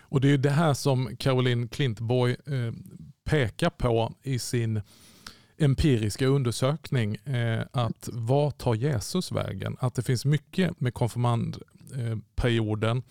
Och 0.00 0.20
det 0.20 0.28
är 0.28 0.38
det 0.38 0.50
här 0.50 0.74
som 0.74 1.16
Caroline 1.16 1.68
Klintborg 1.68 2.32
eh, 2.32 2.74
pekar 3.24 3.70
på 3.70 4.14
i 4.22 4.38
sin 4.38 4.80
empiriska 5.58 6.26
undersökning 6.26 7.14
eh, 7.14 7.62
att 7.72 8.08
var 8.12 8.50
tar 8.50 8.74
Jesus 8.74 9.32
vägen? 9.32 9.76
Att 9.80 9.94
det 9.94 10.02
finns 10.02 10.24
mycket 10.24 10.80
med 10.80 10.94
konfirmandperioden 10.94 13.02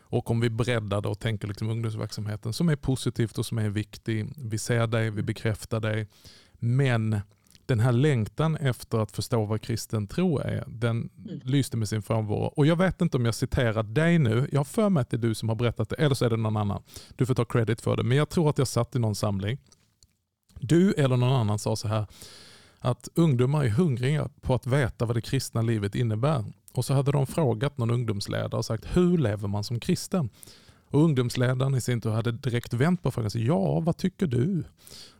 och 0.00 0.30
om 0.30 0.40
vi 0.40 0.50
breddar 0.50 1.00
det 1.00 1.08
och 1.08 1.18
tänker 1.18 1.48
liksom 1.48 1.70
ungdomsverksamheten 1.70 2.52
som 2.52 2.68
är 2.68 2.76
positivt 2.76 3.38
och 3.38 3.46
som 3.46 3.58
är 3.58 3.68
viktig. 3.68 4.32
Vi 4.36 4.58
ser 4.58 4.86
dig, 4.86 5.10
vi 5.10 5.22
bekräftar 5.22 5.80
dig. 5.80 6.08
Men 6.52 7.20
den 7.66 7.80
här 7.80 7.92
längtan 7.92 8.56
efter 8.56 8.98
att 8.98 9.12
förstå 9.12 9.44
vad 9.44 9.62
kristen 9.62 10.06
tro 10.06 10.38
är, 10.38 10.64
den 10.66 10.96
mm. 10.96 11.10
lyste 11.44 11.76
med 11.76 11.88
sin 11.88 12.02
frånvaro. 12.02 12.52
Och 12.56 12.66
jag 12.66 12.76
vet 12.76 13.00
inte 13.00 13.16
om 13.16 13.24
jag 13.24 13.34
citerar 13.34 13.82
dig 13.82 14.18
nu, 14.18 14.48
jag 14.52 14.60
har 14.60 14.64
för 14.64 14.88
mig 14.88 15.00
att 15.00 15.10
det 15.10 15.16
är 15.16 15.18
du 15.18 15.34
som 15.34 15.48
har 15.48 15.56
berättat 15.56 15.88
det, 15.88 15.96
eller 15.96 16.14
så 16.14 16.24
är 16.24 16.30
det 16.30 16.36
någon 16.36 16.56
annan. 16.56 16.82
Du 17.16 17.26
får 17.26 17.34
ta 17.34 17.44
credit 17.44 17.80
för 17.80 17.96
det, 17.96 18.02
men 18.02 18.18
jag 18.18 18.28
tror 18.28 18.50
att 18.50 18.58
jag 18.58 18.68
satt 18.68 18.96
i 18.96 18.98
någon 18.98 19.14
samling 19.14 19.58
du 20.60 20.92
eller 20.92 21.16
någon 21.16 21.32
annan 21.32 21.58
sa 21.58 21.76
så 21.76 21.88
här 21.88 22.06
att 22.78 23.08
ungdomar 23.14 23.64
är 23.64 23.68
hungriga 23.68 24.28
på 24.40 24.54
att 24.54 24.66
veta 24.66 25.04
vad 25.04 25.16
det 25.16 25.20
kristna 25.20 25.62
livet 25.62 25.94
innebär. 25.94 26.44
Och 26.72 26.84
så 26.84 26.94
hade 26.94 27.12
de 27.12 27.26
frågat 27.26 27.78
någon 27.78 27.90
ungdomsledare 27.90 28.56
och 28.56 28.64
sagt 28.64 28.96
hur 28.96 29.18
lever 29.18 29.48
man 29.48 29.64
som 29.64 29.80
kristen? 29.80 30.30
Och 30.90 31.02
ungdomsledaren 31.02 31.74
i 31.74 31.80
sin 31.80 32.00
tur 32.00 32.10
hade 32.10 32.32
direkt 32.32 32.72
vänt 32.74 33.02
på 33.02 33.10
frågan 33.10 33.30
Så, 33.30 33.38
ja, 33.38 33.80
vad 33.80 33.96
tycker 33.96 34.26
du? 34.26 34.64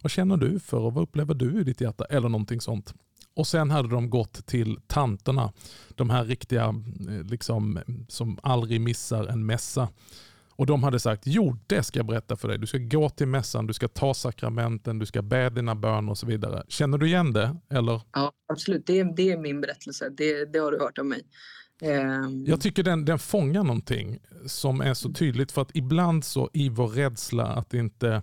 Vad 0.00 0.11
känner 0.11 0.37
du 0.37 0.61
för 0.61 0.79
och 0.79 0.95
vad 0.95 1.03
upplever 1.03 1.35
du 1.35 1.61
i 1.61 1.64
ditt 1.64 1.81
hjärta? 1.81 2.05
Eller 2.05 2.29
någonting 2.29 2.61
sånt. 2.61 2.95
Och 3.37 3.47
sen 3.47 3.71
hade 3.71 3.88
de 3.88 4.11
gått 4.11 4.47
till 4.47 4.79
tanterna, 4.87 5.53
de 5.95 6.11
här 6.11 6.25
riktiga 6.25 6.64
eh, 7.09 7.25
liksom, 7.25 7.81
som 8.09 8.38
aldrig 8.43 8.81
missar 8.81 9.26
en 9.26 9.47
mässa. 9.47 9.88
Och 10.56 10.66
de 10.66 10.82
hade 10.82 11.00
sagt, 11.00 11.23
jo 11.26 11.56
det 11.66 11.82
ska 11.82 11.99
jag 11.99 12.06
berätta 12.06 12.37
för 12.37 12.49
dig. 12.49 12.58
Du 12.58 12.66
ska 12.66 12.78
gå 12.78 13.08
till 13.08 13.28
mässan, 13.28 13.66
du 13.66 13.73
ska 13.73 13.88
ta 13.88 14.14
sakramenten, 14.14 14.99
du 14.99 15.06
ska 15.06 15.23
be 15.23 15.50
dina 15.50 15.75
böner 15.75 16.11
och 16.11 16.18
så 16.18 16.26
vidare. 16.26 16.64
Känner 16.68 16.99
du 16.99 17.06
igen 17.06 17.32
det? 17.32 17.56
Eller? 17.70 18.00
Ja, 18.12 18.32
absolut. 18.49 18.87
Det 18.87 19.00
är, 19.00 19.16
det 19.16 19.32
är 19.32 19.38
min 19.38 19.61
berättelse. 19.61 20.08
Det, 20.08 20.52
det 20.52 20.58
har 20.58 20.73
du 20.73 20.78
hört 20.78 20.99
av 20.99 21.06
mig. 21.06 21.23
Um... 21.82 22.44
Jag 22.46 22.61
tycker 22.61 22.82
den, 22.82 23.04
den 23.04 23.18
fångar 23.18 23.62
någonting 23.64 24.18
som 24.46 24.80
är 24.80 24.94
så 24.94 25.12
tydligt. 25.12 25.52
För 25.52 25.62
att 25.62 25.70
ibland 25.76 26.25
så 26.25 26.50
i 26.52 26.68
vår 26.68 26.88
rädsla 26.88 27.46
att 27.46 27.75
inte 27.75 28.23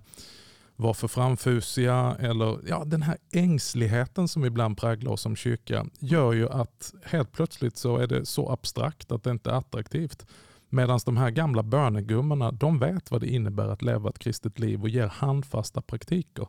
vara 0.76 0.94
för 0.94 1.08
framfusiga 1.08 2.16
eller 2.20 2.60
ja, 2.68 2.84
den 2.86 3.02
här 3.02 3.18
ängsligheten 3.32 4.28
som 4.28 4.46
ibland 4.46 4.78
präglar 4.78 5.12
oss 5.12 5.22
som 5.22 5.36
kyrka 5.36 5.86
gör 6.00 6.34
ju 6.34 6.50
att 6.50 6.94
helt 7.04 7.32
plötsligt 7.32 7.78
så 7.78 7.98
är 7.98 8.08
det 8.08 8.26
så 8.26 8.50
abstrakt 8.50 9.12
att 9.12 9.24
det 9.24 9.32
inte 9.32 9.50
är 9.50 9.54
attraktivt. 9.54 10.26
Medan 10.74 11.00
de 11.06 11.18
här 11.18 11.30
gamla 11.30 11.64
bönegummorna, 11.64 12.52
de 12.52 12.80
vet 12.80 13.12
vad 13.12 13.22
det 13.22 13.28
innebär 13.28 13.68
att 13.68 13.82
leva 13.82 14.10
ett 14.10 14.20
kristet 14.20 14.60
liv 14.60 14.82
och 14.82 14.90
ger 14.90 15.08
handfasta 15.08 15.82
praktiker. 15.82 16.48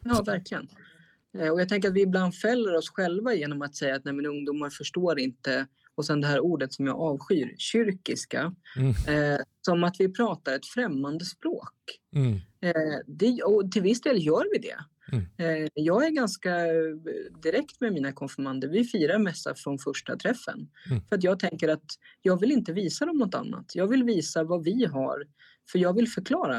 Ja, 0.00 0.22
verkligen. 0.26 0.68
Eh, 1.38 1.48
och 1.48 1.60
jag 1.60 1.68
tänker 1.68 1.88
att 1.88 1.94
vi 1.94 2.02
ibland 2.02 2.34
fäller 2.34 2.74
oss 2.74 2.90
själva 2.90 3.34
genom 3.34 3.62
att 3.62 3.76
säga 3.76 3.96
att 3.96 4.04
nej, 4.04 4.14
men 4.14 4.26
ungdomar 4.26 4.70
förstår 4.70 5.18
inte 5.18 5.66
och 5.94 6.06
sen 6.06 6.20
det 6.20 6.26
här 6.26 6.40
ordet 6.40 6.72
som 6.72 6.86
jag 6.86 7.00
avskyr, 7.00 7.54
kyrkiska. 7.58 8.54
Mm. 8.76 8.90
Eh, 8.90 9.40
som 9.60 9.84
att 9.84 9.96
vi 9.98 10.08
pratar 10.08 10.54
ett 10.54 10.66
främmande 10.66 11.24
språk. 11.24 11.74
Mm. 12.14 12.34
Eh, 12.60 12.98
det, 13.06 13.42
och 13.42 13.72
till 13.72 13.82
viss 13.82 14.00
del 14.00 14.26
gör 14.26 14.44
vi 14.52 14.58
det. 14.58 14.76
Mm. 15.12 15.24
Eh, 15.38 15.68
jag 15.74 16.06
är 16.06 16.10
ganska 16.10 16.66
eh, 16.66 16.94
direkt 17.42 17.80
med 17.80 17.92
mina 17.92 18.12
konfirmander. 18.12 18.68
Vi 18.68 18.84
firar 18.84 19.18
mässa 19.18 19.54
från 19.54 19.78
första 19.78 20.16
träffen. 20.16 20.68
Mm. 20.90 21.02
För 21.08 21.16
att 21.16 21.24
jag 21.24 21.38
tänker 21.38 21.68
att 21.68 21.84
jag 22.22 22.40
vill 22.40 22.52
inte 22.52 22.72
visa 22.72 23.06
dem 23.06 23.18
något 23.18 23.34
annat. 23.34 23.74
Jag 23.74 23.86
vill 23.86 24.04
visa 24.04 24.44
vad 24.44 24.64
vi 24.64 24.84
har. 24.84 25.26
För 25.72 25.78
jag 25.78 25.96
vill 25.96 26.08
förklara. 26.08 26.56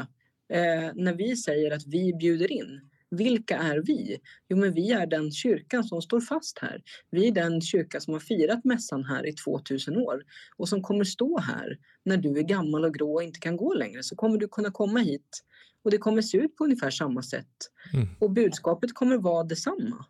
Eh, 0.52 0.90
när 0.94 1.14
vi 1.14 1.36
säger 1.36 1.70
att 1.70 1.86
vi 1.86 2.14
bjuder 2.14 2.52
in. 2.52 2.80
Vilka 3.10 3.56
är 3.56 3.82
vi? 3.86 4.18
Jo, 4.48 4.56
men 4.56 4.72
vi 4.72 4.92
är 4.92 5.06
den 5.06 5.32
kyrkan 5.32 5.84
som 5.84 6.02
står 6.02 6.20
fast 6.20 6.58
här. 6.58 6.82
Vi 7.10 7.28
är 7.28 7.32
den 7.32 7.60
kyrka 7.60 8.00
som 8.00 8.12
har 8.12 8.20
firat 8.20 8.64
mässan 8.64 9.04
här 9.04 9.26
i 9.26 9.32
2000 9.32 9.96
år 9.96 10.22
och 10.56 10.68
som 10.68 10.82
kommer 10.82 11.04
stå 11.04 11.38
här 11.38 11.78
när 12.04 12.16
du 12.16 12.38
är 12.38 12.42
gammal 12.42 12.84
och 12.84 12.94
grå 12.94 13.14
och 13.14 13.22
inte 13.22 13.40
kan 13.40 13.56
gå 13.56 13.74
längre. 13.74 14.02
Så 14.02 14.16
kommer 14.16 14.38
du 14.38 14.48
kunna 14.48 14.70
komma 14.70 14.98
hit 15.00 15.42
och 15.84 15.90
det 15.90 15.98
kommer 15.98 16.22
se 16.22 16.38
ut 16.38 16.56
på 16.56 16.64
ungefär 16.64 16.90
samma 16.90 17.22
sätt. 17.22 17.70
Mm. 17.92 18.08
Och 18.18 18.30
budskapet 18.30 18.94
kommer 18.94 19.18
vara 19.18 19.44
detsamma. 19.44 20.04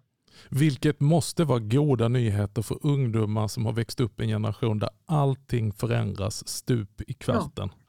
Vilket 0.50 1.00
måste 1.00 1.44
vara 1.44 1.58
goda 1.58 2.08
nyheter 2.08 2.62
för 2.62 2.86
ungdomar 2.86 3.48
som 3.48 3.66
har 3.66 3.72
växt 3.72 4.00
upp 4.00 4.20
i 4.20 4.22
en 4.22 4.28
generation 4.28 4.78
där 4.78 4.90
allting 5.06 5.72
förändras 5.72 6.48
stup 6.48 7.00
i 7.10 7.12
kvarten. 7.12 7.70
Ja. 7.72 7.85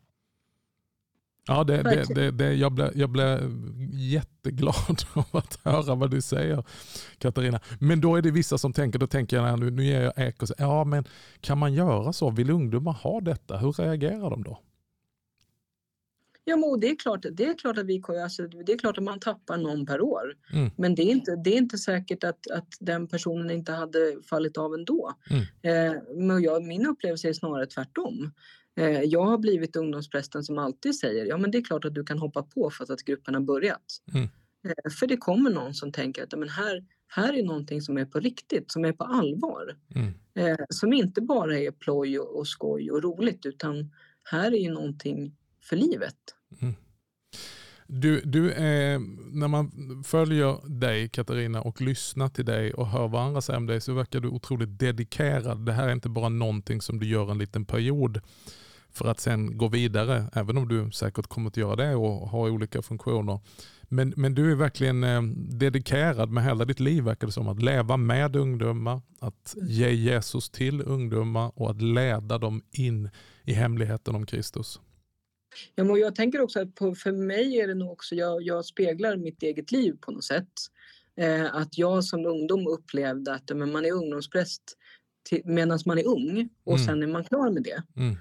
Ja, 1.47 1.63
det, 1.63 1.83
det, 1.83 2.05
det, 2.15 2.31
det, 2.31 2.53
jag, 2.53 2.71
blev, 2.71 2.91
jag 2.95 3.09
blev 3.09 3.39
jätteglad 3.93 5.03
av 5.13 5.25
att 5.31 5.59
höra 5.63 5.95
vad 5.95 6.11
du 6.11 6.21
säger 6.21 6.63
Katarina. 7.17 7.59
Men 7.79 8.01
då 8.01 8.15
är 8.15 8.21
det 8.21 8.31
vissa 8.31 8.57
som 8.57 8.73
tänker, 8.73 8.99
då 8.99 9.07
tänker 9.07 9.37
jag 9.37 9.59
nu, 9.59 9.71
nu 9.71 9.85
ger 9.85 10.01
jag 10.01 10.13
ek 10.17 10.41
och 10.41 10.47
säger, 10.47 10.63
ja 10.63 10.83
men 10.83 11.05
kan 11.41 11.57
man 11.57 11.73
göra 11.73 12.13
så? 12.13 12.29
Vill 12.29 12.49
ungdomar 12.49 12.93
ha 12.93 13.21
detta? 13.21 13.57
Hur 13.57 13.71
reagerar 13.71 14.29
de 14.29 14.43
då? 14.43 14.59
Ja, 16.49 16.55
men 16.57 16.79
det 16.79 16.89
är 16.89 16.95
klart, 16.95 17.25
det 17.31 17.45
är 17.45 17.57
klart 17.57 17.77
att 17.77 17.85
vi 17.85 18.03
alltså, 18.23 18.47
det 18.47 18.71
är 18.71 18.77
klart 18.77 18.97
att 18.97 19.03
man 19.03 19.19
tappar 19.19 19.57
någon 19.57 19.85
per 19.85 20.01
år. 20.01 20.33
Mm. 20.53 20.71
Men 20.77 20.95
det 20.95 21.01
är 21.01 21.11
inte, 21.11 21.35
det 21.35 21.49
är 21.49 21.57
inte 21.57 21.77
säkert 21.77 22.23
att, 22.23 22.51
att 22.51 22.67
den 22.79 23.07
personen 23.07 23.51
inte 23.51 23.71
hade 23.71 24.17
fallit 24.29 24.57
av 24.57 24.73
ändå. 24.73 25.13
Mm. 25.29 25.43
Eh, 25.61 26.01
men 26.15 26.41
jag, 26.41 26.63
min 26.63 26.87
upplevelse 26.87 27.29
är 27.29 27.33
snarare 27.33 27.65
tvärtom. 27.65 28.31
Eh, 28.77 29.01
jag 29.01 29.23
har 29.23 29.37
blivit 29.37 29.75
ungdomsprästen 29.75 30.43
som 30.43 30.57
alltid 30.57 30.95
säger, 30.95 31.25
ja 31.25 31.37
men 31.37 31.51
det 31.51 31.57
är 31.57 31.63
klart 31.63 31.85
att 31.85 31.95
du 31.95 32.03
kan 32.03 32.19
hoppa 32.19 32.43
på 32.43 32.69
för 32.69 32.93
att 32.93 33.03
gruppen 33.03 33.33
har 33.33 33.41
börjat. 33.41 34.01
Mm. 34.13 34.29
Eh, 34.67 34.91
för 34.99 35.07
det 35.07 35.17
kommer 35.17 35.49
någon 35.49 35.73
som 35.73 35.91
tänker 35.91 36.23
att 36.23 36.39
men 36.39 36.49
här, 36.49 36.85
här 37.07 37.33
är 37.33 37.43
någonting 37.43 37.81
som 37.81 37.97
är 37.97 38.05
på 38.05 38.19
riktigt, 38.19 38.71
som 38.71 38.85
är 38.85 38.93
på 38.93 39.03
allvar. 39.03 39.77
Mm. 39.95 40.13
Eh, 40.33 40.65
som 40.69 40.93
inte 40.93 41.21
bara 41.21 41.59
är 41.59 41.71
ploj 41.71 42.19
och, 42.19 42.39
och 42.39 42.47
skoj 42.47 42.91
och 42.91 43.03
roligt 43.03 43.45
utan 43.45 43.91
här 44.23 44.51
är 44.51 44.57
ju 44.57 44.71
någonting 44.71 45.35
för 45.63 45.75
livet. 45.75 46.15
Mm. 46.61 46.75
Du, 47.89 48.21
du 48.21 48.51
är, 48.51 48.99
när 49.37 49.47
man 49.47 49.71
följer 50.03 50.79
dig 50.79 51.09
Katarina 51.09 51.61
och 51.61 51.81
lyssnar 51.81 52.29
till 52.29 52.45
dig 52.45 52.73
och 52.73 52.87
hör 52.87 53.07
vad 53.07 53.21
andra 53.21 53.41
säger 53.41 53.57
om 53.57 53.65
dig 53.65 53.81
så 53.81 53.93
verkar 53.93 54.19
du 54.19 54.27
otroligt 54.27 54.79
dedikerad. 54.79 55.65
Det 55.65 55.71
här 55.71 55.87
är 55.87 55.91
inte 55.91 56.09
bara 56.09 56.29
någonting 56.29 56.81
som 56.81 56.99
du 56.99 57.07
gör 57.07 57.31
en 57.31 57.37
liten 57.37 57.65
period 57.65 58.21
för 58.91 59.07
att 59.07 59.19
sen 59.19 59.57
gå 59.57 59.67
vidare, 59.67 60.29
även 60.33 60.57
om 60.57 60.67
du 60.67 60.91
säkert 60.91 61.27
kommer 61.27 61.47
att 61.47 61.57
göra 61.57 61.75
det 61.75 61.95
och 61.95 62.29
ha 62.29 62.49
olika 62.49 62.81
funktioner. 62.81 63.39
Men, 63.89 64.13
men 64.17 64.35
du 64.35 64.51
är 64.51 64.55
verkligen 64.55 65.03
eh, 65.03 65.21
dedikerad 65.49 66.29
med 66.29 66.43
hela 66.43 66.65
ditt 66.65 66.79
liv 66.79 67.03
verkar 67.03 67.27
det 67.27 67.33
som. 67.33 67.47
Att 67.47 67.61
leva 67.61 67.97
med 67.97 68.35
ungdomar, 68.35 69.01
att 69.19 69.55
ge 69.61 69.91
Jesus 69.91 70.49
till 70.49 70.81
ungdomar 70.81 71.51
och 71.55 71.71
att 71.71 71.81
leda 71.81 72.37
dem 72.37 72.61
in 72.71 73.09
i 73.45 73.53
hemligheten 73.53 74.15
om 74.15 74.25
Kristus. 74.25 74.79
Ja, 75.75 75.97
jag 75.97 76.15
tänker 76.15 76.41
också 76.41 76.61
att 76.61 76.75
på, 76.75 76.95
för 76.95 77.11
mig 77.11 77.59
är 77.59 77.67
det 77.67 77.73
nog 77.73 77.91
också, 77.91 78.15
jag, 78.15 78.41
jag 78.41 78.65
speglar 78.65 79.17
mitt 79.17 79.43
eget 79.43 79.71
liv 79.71 79.97
på 80.01 80.11
något 80.11 80.23
sätt. 80.23 80.49
Eh, 81.19 81.55
att 81.55 81.77
jag 81.77 82.03
som 82.03 82.25
ungdom 82.25 82.67
upplevde 82.67 83.33
att 83.33 83.51
men 83.55 83.71
man 83.71 83.85
är 83.85 83.91
ungdomspräst 83.91 84.63
medan 85.43 85.79
man 85.85 85.99
är 85.99 86.07
ung 86.07 86.49
och 86.63 86.75
mm. 86.75 86.85
sen 86.85 87.03
är 87.03 87.07
man 87.07 87.23
klar 87.23 87.51
med 87.51 87.63
det. 87.63 88.01
Mm. 88.01 88.15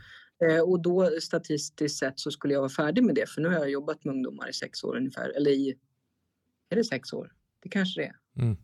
Eh, 0.45 0.61
och 0.61 0.83
då 0.83 1.11
statistiskt 1.21 1.99
sett 1.99 2.21
så 2.21 2.31
skulle 2.31 2.55
jag 2.55 2.61
vara 2.61 2.71
färdig 2.71 3.05
med 3.05 3.15
det 3.15 3.29
för 3.29 3.41
nu 3.41 3.49
har 3.49 3.55
jag 3.55 3.71
jobbat 3.71 4.05
med 4.05 4.15
ungdomar 4.15 4.49
i 4.49 4.53
sex 4.53 4.85
år 4.85 4.97
ungefär. 4.97 5.29
Eller 5.29 5.51
i, 5.51 5.79
är 6.71 6.77
det 6.77 6.85
sex 6.85 7.13
år? 7.13 7.33
Det 7.63 7.69
kanske 7.69 8.01
det 8.01 8.07
är. 8.07 8.43
Mm. 8.43 8.57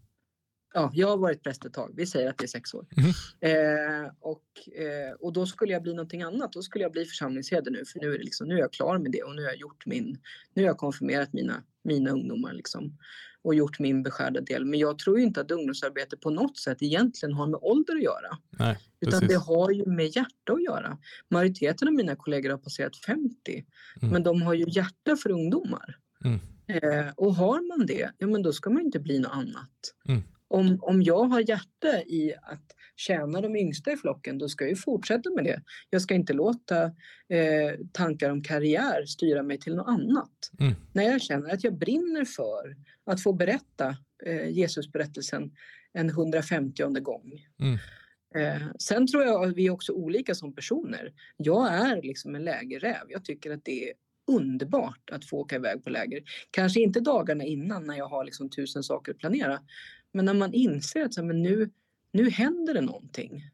Ja, 0.75 0.91
jag 0.95 1.09
har 1.09 1.17
varit 1.17 1.43
präst 1.43 1.65
ett 1.65 1.73
tag. 1.73 1.93
Vi 1.97 2.07
säger 2.07 2.31
att 2.31 2.39
det 2.39 2.45
är 2.45 2.49
sex 2.49 2.75
år. 2.75 2.87
Mm. 2.97 3.11
Eh, 3.41 4.11
och, 4.21 4.69
eh, 4.79 5.13
och 5.13 5.33
då 5.33 5.47
skulle 5.47 5.73
jag 5.73 5.83
bli 5.83 5.95
någonting 5.95 6.23
annat. 6.23 6.53
Då 6.53 6.63
skulle 6.63 6.85
jag 6.85 6.93
bli 6.93 7.05
församlingsherde 7.05 7.71
nu 7.71 7.85
för 7.85 8.01
nu 8.01 8.15
är, 8.15 8.19
det 8.19 8.25
liksom, 8.25 8.49
nu 8.49 8.55
är 8.55 8.59
jag 8.59 8.73
klar 8.73 8.99
med 8.99 9.13
det 9.13 9.23
och 9.23 9.35
nu 9.35 9.43
har 9.43 9.49
jag 9.49 9.59
gjort 9.59 9.87
min, 9.87 10.19
nu 10.55 10.63
har 10.63 10.67
jag 10.67 10.79
konfirmerat 10.79 11.33
mina, 11.33 11.63
mina 11.83 12.11
ungdomar 12.11 12.53
liksom 12.53 12.99
och 13.45 13.55
gjort 13.55 13.79
min 13.79 14.03
beskärda 14.03 14.41
del. 14.41 14.65
Men 14.65 14.79
jag 14.79 14.99
tror 14.99 15.19
inte 15.19 15.41
att 15.41 15.51
ungdomsarbete 15.51 16.17
på 16.17 16.31
något 16.31 16.59
sätt 16.59 16.83
egentligen 16.83 17.35
har 17.35 17.47
med 17.47 17.61
ålder 17.63 17.97
att 17.97 18.03
göra. 18.03 18.39
Nej, 18.51 18.79
utan 19.01 19.27
det 19.27 19.35
har 19.35 19.71
ju 19.71 19.87
med 19.87 20.17
hjärta 20.17 20.53
att 20.53 20.63
göra. 20.63 20.99
Majoriteten 21.29 21.89
av 21.89 21.95
mina 21.95 22.17
kollegor 22.17 22.51
har 22.51 22.59
passerat 22.59 22.97
50 22.97 23.65
mm. 24.03 24.13
men 24.13 24.23
de 24.23 24.43
har 24.43 24.55
ju 24.55 24.65
hjärta 24.69 25.17
för 25.17 25.31
ungdomar. 25.31 25.97
Mm. 26.25 26.41
Eh, 26.67 27.13
och 27.17 27.35
har 27.35 27.79
man 27.79 27.87
det, 27.87 28.11
ja 28.19 28.27
men 28.27 28.43
då 28.43 28.53
ska 28.53 28.71
man 28.71 28.83
inte 28.83 29.01
bli 29.01 29.19
något 29.19 29.33
annat. 29.33 29.95
Mm. 30.09 30.23
Om, 30.49 30.79
om 30.83 31.03
jag 31.03 31.25
har 31.25 31.41
hjärta 31.41 32.03
i 32.07 32.35
att 32.43 32.75
tjäna 33.07 33.41
de 33.41 33.57
yngsta 33.57 33.93
i 33.93 33.97
flocken, 33.97 34.39
då 34.39 34.49
ska 34.49 34.65
jag 34.65 34.71
ju 34.71 34.77
fortsätta 34.77 35.31
med 35.31 35.45
det. 35.45 35.63
Jag 35.91 36.03
ska 36.03 36.15
inte 36.15 36.33
låta 36.33 36.85
eh, 37.29 37.79
tankar 37.93 38.31
om 38.31 38.43
karriär 38.43 39.05
styra 39.07 39.43
mig 39.43 39.59
till 39.59 39.77
något 39.77 39.89
annat. 39.89 40.51
Mm. 40.61 40.75
När 40.93 41.03
jag 41.03 41.23
känner 41.23 41.55
att 41.55 41.65
jag 41.65 41.79
brinner 41.79 42.25
för 42.25 42.77
att 43.07 43.23
få 43.23 43.33
berätta 43.33 43.97
eh, 44.27 44.49
Jesusberättelsen 44.49 45.51
en 45.93 46.09
150 46.09 47.01
gång. 47.01 47.33
Mm. 47.61 47.79
Eh, 48.35 48.69
sen 48.79 49.07
tror 49.07 49.25
jag 49.25 49.45
att 49.45 49.57
vi 49.57 49.67
är 49.67 49.71
också 49.71 49.93
olika 49.93 50.35
som 50.35 50.55
personer. 50.55 51.13
Jag 51.37 51.75
är 51.75 52.03
liksom 52.03 52.35
en 52.35 52.45
lägerräv. 52.45 53.07
Jag 53.09 53.25
tycker 53.25 53.51
att 53.51 53.65
det 53.65 53.89
är 53.89 53.93
underbart 54.31 55.11
att 55.13 55.29
få 55.29 55.39
åka 55.39 55.57
iväg 55.57 55.85
på 55.85 55.91
läger. 55.91 56.23
Kanske 56.51 56.81
inte 56.81 57.01
dagarna 57.01 57.45
innan 57.45 57.87
när 57.87 57.97
jag 57.97 58.09
har 58.09 58.25
liksom 58.25 58.51
tusen 58.51 58.83
saker 58.83 59.13
att 59.13 59.19
planera. 59.19 59.61
Men 60.13 60.25
när 60.25 60.35
man 60.35 60.55
inser 60.55 61.05
att 61.05 61.15
så, 61.15 61.25
men 61.25 61.43
nu, 61.43 61.71
nu 62.13 62.31
händer 62.31 62.75
det 62.75 62.81
någonting. 62.81 63.49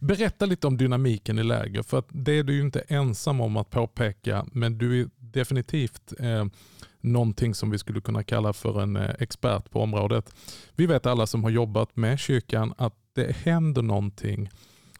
Berätta 0.00 0.46
lite 0.46 0.66
om 0.66 0.76
dynamiken 0.76 1.38
i 1.38 1.42
läger, 1.42 1.82
för 1.82 1.98
att 1.98 2.08
det 2.08 2.32
är 2.32 2.42
du 2.42 2.54
ju 2.54 2.60
inte 2.60 2.80
ensam 2.80 3.40
om 3.40 3.56
att 3.56 3.70
påpeka, 3.70 4.46
men 4.52 4.78
du 4.78 5.00
är 5.00 5.10
definitivt 5.18 6.12
eh, 6.18 6.44
någonting 7.00 7.54
som 7.54 7.70
vi 7.70 7.78
skulle 7.78 8.00
kunna 8.00 8.22
kalla 8.22 8.52
för 8.52 8.82
en 8.82 8.96
eh, 8.96 9.10
expert 9.18 9.70
på 9.70 9.80
området. 9.82 10.34
Vi 10.74 10.86
vet 10.86 11.06
alla 11.06 11.26
som 11.26 11.44
har 11.44 11.50
jobbat 11.50 11.96
med 11.96 12.18
kyrkan 12.18 12.74
att 12.78 12.94
det 13.12 13.36
händer 13.36 13.82
någonting 13.82 14.50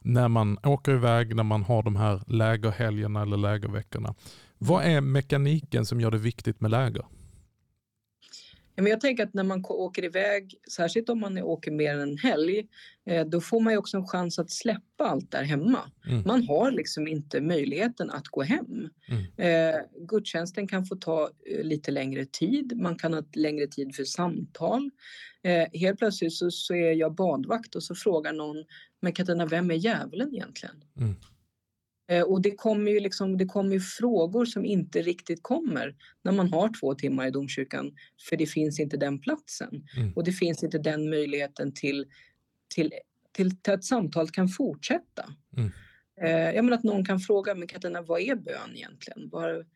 när 0.02 0.28
man 0.28 0.58
åker 0.62 0.92
iväg, 0.92 1.36
när 1.36 1.42
man 1.42 1.62
har 1.62 1.82
de 1.82 1.96
här 1.96 2.22
lägerhelgerna 2.26 3.22
eller 3.22 3.36
lägerveckorna. 3.36 4.14
Vad 4.58 4.84
är 4.84 5.00
mekaniken 5.00 5.86
som 5.86 6.00
gör 6.00 6.10
det 6.10 6.18
viktigt 6.18 6.60
med 6.60 6.70
läger? 6.70 7.04
Men 8.76 8.86
jag 8.86 9.00
tänker 9.00 9.24
att 9.24 9.34
när 9.34 9.44
man 9.44 9.64
åker 9.68 10.04
iväg, 10.04 10.54
särskilt 10.70 11.08
om 11.08 11.20
man 11.20 11.38
åker 11.38 11.70
mer 11.70 11.94
än 11.94 12.00
en 12.00 12.18
helg, 12.18 12.66
eh, 13.06 13.26
då 13.26 13.40
får 13.40 13.60
man 13.60 13.72
ju 13.72 13.78
också 13.78 13.96
en 13.96 14.06
chans 14.06 14.38
att 14.38 14.50
släppa 14.50 15.04
allt 15.04 15.30
där 15.30 15.42
hemma. 15.42 15.78
Mm. 16.06 16.22
Man 16.26 16.42
har 16.42 16.70
liksom 16.70 17.08
inte 17.08 17.40
möjligheten 17.40 18.10
att 18.10 18.28
gå 18.28 18.42
hem. 18.42 18.88
Mm. 19.08 19.74
Eh, 19.74 19.80
gudstjänsten 20.08 20.68
kan 20.68 20.86
få 20.86 20.96
ta 20.96 21.30
eh, 21.46 21.64
lite 21.64 21.90
längre 21.90 22.24
tid, 22.24 22.76
man 22.76 22.98
kan 22.98 23.12
ha 23.12 23.22
längre 23.32 23.66
tid 23.66 23.94
för 23.94 24.04
samtal. 24.04 24.90
Eh, 25.42 25.80
helt 25.80 25.98
plötsligt 25.98 26.32
så, 26.32 26.50
så, 26.50 26.74
är 26.74 26.92
jag 26.92 27.14
badvakt 27.14 27.74
och 27.74 27.82
så 27.82 27.94
frågar 27.94 28.32
någon, 28.32 28.64
men 29.00 29.12
Katarina, 29.12 29.46
vem 29.46 29.70
är 29.70 29.74
djävulen 29.74 30.34
egentligen? 30.34 30.84
Mm. 30.96 31.14
Eh, 32.10 32.22
och 32.22 32.42
det 32.42 32.50
kommer, 32.50 32.90
ju 32.90 33.00
liksom, 33.00 33.36
det 33.38 33.46
kommer 33.46 33.78
frågor 33.78 34.44
som 34.44 34.64
inte 34.64 35.02
riktigt 35.02 35.42
kommer 35.42 35.94
när 36.22 36.32
man 36.32 36.52
har 36.52 36.80
två 36.80 36.94
timmar 36.94 37.26
i 37.26 37.30
domkyrkan, 37.30 37.92
för 38.28 38.36
det 38.36 38.46
finns 38.46 38.80
inte 38.80 38.96
den 38.96 39.20
platsen. 39.20 39.86
Mm. 39.96 40.12
Och 40.12 40.24
det 40.24 40.32
finns 40.32 40.62
inte 40.64 40.78
den 40.78 41.10
möjligheten 41.10 41.74
till, 41.74 42.06
till, 42.74 42.92
till, 43.32 43.56
till 43.56 43.72
att 43.72 43.84
samtalet 43.84 44.32
kan 44.32 44.48
fortsätta. 44.48 45.34
Mm. 45.56 45.70
Eh, 46.22 46.54
jag 46.54 46.64
menar 46.64 46.78
att 46.78 46.84
någon 46.84 47.04
kan 47.04 47.20
fråga, 47.20 47.54
men 47.54 47.68
Katarina, 47.68 48.02
vad 48.02 48.20
är 48.20 48.34
bön 48.34 48.70
egentligen? 48.74 49.28
Var, 49.28 49.66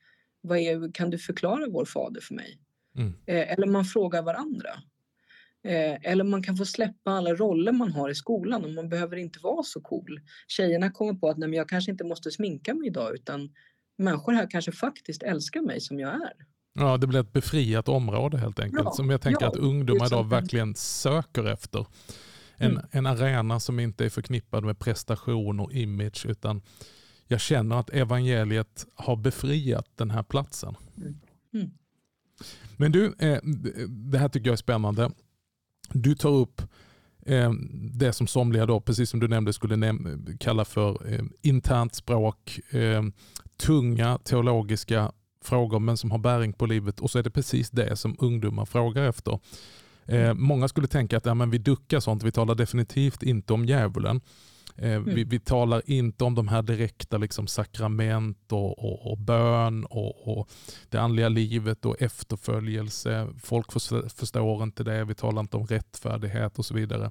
vad 0.41 0.59
är, 0.59 0.93
kan 0.93 1.11
du 1.11 1.19
förklara 1.19 1.67
vår 1.69 1.85
fader 1.85 2.21
för 2.21 2.35
mig? 2.35 2.59
Mm. 2.97 3.13
Eh, 3.27 3.53
eller 3.53 3.67
man 3.67 3.85
frågar 3.85 4.23
varandra. 4.23 4.71
Eh, 5.65 6.11
eller 6.11 6.25
man 6.25 6.43
kan 6.43 6.57
få 6.57 6.65
släppa 6.65 7.11
alla 7.11 7.35
roller 7.35 7.73
man 7.73 7.93
har 7.93 8.11
i 8.11 8.15
skolan 8.15 8.65
och 8.65 8.71
man 8.71 8.89
behöver 8.89 9.17
inte 9.17 9.39
vara 9.43 9.63
så 9.63 9.81
cool. 9.81 10.21
Tjejerna 10.49 10.91
kommer 10.91 11.15
på 11.15 11.29
att 11.29 11.37
nej, 11.37 11.49
men 11.49 11.57
jag 11.57 11.69
kanske 11.69 11.91
inte 11.91 12.05
måste 12.05 12.31
sminka 12.31 12.75
mig 12.75 12.87
idag 12.87 13.15
utan 13.15 13.51
människor 13.99 14.33
här 14.33 14.51
kanske 14.51 14.73
faktiskt 14.73 15.23
älskar 15.23 15.61
mig 15.61 15.81
som 15.81 16.01
jag 16.01 16.15
är. 16.15 16.33
Ja, 16.75 16.97
det 16.97 17.07
blir 17.07 17.21
ett 17.21 17.33
befriat 17.33 17.89
område 17.89 18.39
helt 18.39 18.59
enkelt. 18.59 18.83
Ja, 18.85 18.91
som 18.91 19.11
jag 19.11 19.21
tänker 19.21 19.45
ja, 19.45 19.49
att 19.49 19.57
ungdomar 19.57 20.07
idag 20.07 20.29
verkligen 20.29 20.75
söker 20.75 21.45
efter. 21.45 21.87
En, 22.57 22.71
mm. 22.71 22.85
en 22.91 23.07
arena 23.07 23.61
som 23.61 23.81
inte 23.81 24.05
är 24.05 24.09
förknippad 24.09 24.65
med 24.65 24.79
prestation 24.79 25.61
och 25.61 25.73
image 25.73 26.27
utan 26.29 26.63
jag 27.27 27.41
känner 27.41 27.81
att 27.81 27.91
evangeliet 27.91 28.87
har 28.95 29.17
befriat 29.17 29.87
den 29.97 30.11
här 30.11 30.23
platsen. 30.23 30.77
Mm. 30.97 31.21
Mm. 31.55 31.71
Men 32.77 32.93
du, 32.93 33.15
eh, 33.19 33.39
det 33.89 34.19
här 34.19 34.29
tycker 34.29 34.47
jag 34.47 34.53
är 34.53 34.57
spännande. 34.57 35.11
Du 35.89 36.15
tar 36.15 36.31
upp 36.31 36.63
eh, 37.27 37.53
det 37.93 38.13
som 38.13 38.27
somliga, 38.27 38.67
då, 38.67 38.81
precis 38.81 39.11
som 39.11 39.21
du 39.21 39.29
nämnde, 39.29 39.53
skulle 39.53 39.77
näm 39.77 40.27
kalla 40.41 40.65
för 40.65 41.13
eh, 41.13 41.25
internt 41.43 41.95
språk, 41.95 42.61
eh, 42.71 43.03
tunga 43.57 44.19
teologiska 44.19 45.13
frågor 45.45 45.79
men 45.79 45.97
som 45.97 46.11
har 46.11 46.19
bäring 46.19 46.53
på 46.53 46.67
livet 46.67 47.01
och 47.01 47.11
så 47.11 47.19
är 47.19 47.23
det 47.23 47.31
precis 47.31 47.71
det 47.71 47.97
som 47.97 48.17
ungdomar 48.19 48.65
frågar 48.65 49.03
efter. 49.03 49.39
Eh, 50.07 50.35
många 50.35 50.69
skulle 50.69 50.87
tänka 50.87 51.17
att 51.17 51.27
ja, 51.27 51.35
men 51.35 51.51
vi 51.51 51.59
duckar 51.59 52.01
sånt, 52.01 52.23
vi 52.23 52.33
talar 52.33 52.55
definitivt 52.55 53.23
inte 53.23 53.53
om 53.53 53.65
djävulen. 53.65 54.21
Eh, 54.77 54.93
mm. 54.95 55.15
vi, 55.15 55.25
vi, 55.25 55.41
talar 55.41 55.83
inte 55.87 56.25
om 56.25 56.35
de 56.35 56.49
här 56.49 56.63
direkta 56.63 57.17
liksom, 57.17 57.47
sakrament 57.47 58.53
och, 58.53 58.79
och, 58.79 59.11
och 59.11 59.19
bön 59.19 59.85
och, 59.85 60.39
och, 60.39 60.51
det 60.89 60.99
andliga 60.99 61.29
livet 61.29 61.85
och 61.85 62.03
efterföljelse. 62.03 63.29
Folk 63.43 63.73
för, 63.73 64.09
förstår 64.09 64.63
inte 64.63 64.85
det. 64.85 65.05
Vi 65.05 65.15
talar 65.15 65.41
inte 65.41 65.57
om 65.57 65.67
rättfärdighet 65.67 66.59
och 66.59 66.65
så 66.65 66.75
vidare. 66.75 67.11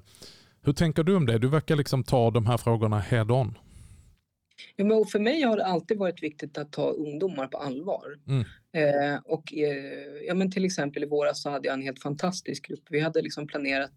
Hur 0.62 0.72
tänker 0.72 1.02
du 1.02 1.16
om 1.16 1.26
det? 1.26 1.38
Du 1.38 1.48
verkar 1.48 1.76
liksom 1.76 2.04
ta 2.04 2.30
de 2.30 2.46
här 2.46 2.56
frågorna 2.56 2.98
head 2.98 3.30
on. 3.30 3.58
Ja, 4.76 4.84
men 4.84 5.04
för 5.04 5.18
mig 5.18 5.42
har 5.42 5.56
det 5.56 5.66
alltid 5.66 5.98
varit 5.98 6.22
viktigt 6.22 6.58
att 6.58 6.72
ta 6.72 6.90
ungdomar 6.90 7.46
på 7.46 7.58
allvar. 7.58 8.18
Mm. 8.28 8.44
Eh, 8.72 9.20
och, 9.24 9.54
eh, 9.54 10.26
ja, 10.26 10.34
men 10.34 10.50
till 10.50 10.64
exempel 10.64 11.02
i 11.02 11.06
våras 11.06 11.42
så 11.42 11.50
hade 11.50 11.68
jag 11.68 11.74
en 11.74 11.82
helt 11.82 12.02
fantastisk 12.02 12.68
grupp. 12.68 12.84
Vi 12.90 13.00
hade 13.00 13.22
liksom 13.22 13.46
planerat 13.46 13.94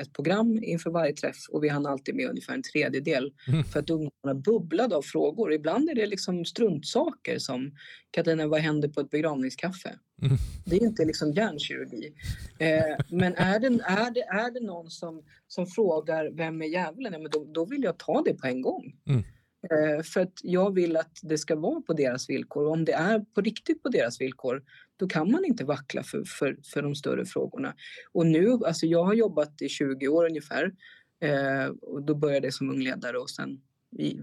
ett 0.00 0.12
program 0.12 0.62
inför 0.62 0.90
varje 0.90 1.12
träff 1.12 1.36
och 1.50 1.64
vi 1.64 1.68
hann 1.68 1.86
alltid 1.86 2.14
med 2.14 2.28
ungefär 2.28 2.54
en 2.54 2.62
tredjedel 2.62 3.32
mm. 3.48 3.64
för 3.64 3.80
att 3.80 3.90
ungdomarna 3.90 4.40
bubblade 4.44 4.96
av 4.96 5.02
frågor. 5.02 5.52
Ibland 5.52 5.90
är 5.90 5.94
det 5.94 6.06
liksom 6.06 6.44
struntsaker 6.44 7.38
som 7.38 7.72
Katarina, 8.10 8.46
vad 8.46 8.60
händer 8.60 8.88
på 8.88 9.00
ett 9.00 9.10
begravningskaffe? 9.10 9.98
Mm. 10.22 10.36
Det 10.64 10.76
är 10.76 10.82
inte 10.82 11.04
liksom 11.04 11.32
hjärnkirurgi. 11.32 12.14
Eh, 12.58 12.96
men 13.10 13.34
är 13.34 13.58
det, 13.58 13.66
är, 13.66 14.10
det, 14.10 14.22
är 14.22 14.50
det 14.50 14.66
någon 14.66 14.90
som, 14.90 15.22
som 15.46 15.66
frågar 15.66 16.30
vem 16.30 16.62
är 16.62 16.66
djävulen? 16.66 17.12
Ja, 17.12 17.18
men 17.18 17.30
då, 17.30 17.44
då 17.44 17.64
vill 17.64 17.82
jag 17.82 17.98
ta 17.98 18.22
det 18.22 18.34
på 18.34 18.46
en 18.46 18.62
gång. 18.62 18.94
Mm. 19.08 19.24
Eh, 19.70 20.02
för 20.02 20.20
att 20.20 20.32
jag 20.42 20.74
vill 20.74 20.96
att 20.96 21.18
det 21.22 21.38
ska 21.38 21.56
vara 21.56 21.80
på 21.80 21.92
deras 21.92 22.30
villkor. 22.30 22.64
Och 22.64 22.72
om 22.72 22.84
det 22.84 22.92
är 22.92 23.20
på 23.34 23.40
riktigt 23.40 23.82
på 23.82 23.88
deras 23.88 24.20
villkor, 24.20 24.62
då 24.96 25.08
kan 25.08 25.30
man 25.30 25.44
inte 25.44 25.64
vackla 25.64 26.02
för, 26.02 26.24
för, 26.24 26.56
för 26.64 26.82
de 26.82 26.94
större 26.94 27.24
frågorna. 27.24 27.74
Och 28.12 28.26
nu, 28.26 28.50
alltså 28.50 28.86
jag 28.86 29.04
har 29.04 29.14
jobbat 29.14 29.62
i 29.62 29.68
20 29.68 30.08
år 30.08 30.24
ungefär. 30.26 30.72
Eh, 31.20 31.66
och 31.66 32.02
då 32.02 32.14
började 32.14 32.46
jag 32.46 32.54
som 32.54 32.70
ungledare 32.70 33.18
och 33.18 33.30
sen 33.30 33.60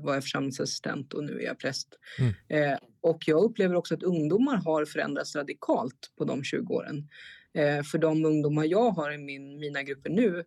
var 0.01 0.13
jag 0.13 0.23
församlingsassistent 0.23 1.13
och 1.13 1.23
nu 1.23 1.39
är 1.39 1.45
jag 1.45 1.59
präst. 1.59 1.88
Mm. 2.19 2.33
Eh, 2.47 2.77
och 3.01 3.23
jag 3.25 3.43
upplever 3.43 3.75
också 3.75 3.93
att 3.93 4.03
ungdomar 4.03 4.55
har 4.55 4.86
förändrats 4.86 5.36
radikalt 5.36 6.12
på 6.17 6.25
de 6.25 6.43
20 6.43 6.73
åren. 6.73 7.09
Eh, 7.53 7.83
för 7.83 7.97
de 7.97 8.25
ungdomar 8.25 8.65
jag 8.65 8.91
har 8.91 9.12
i 9.12 9.17
min, 9.17 9.59
mina 9.59 9.83
grupper 9.83 10.09
nu, 10.09 10.43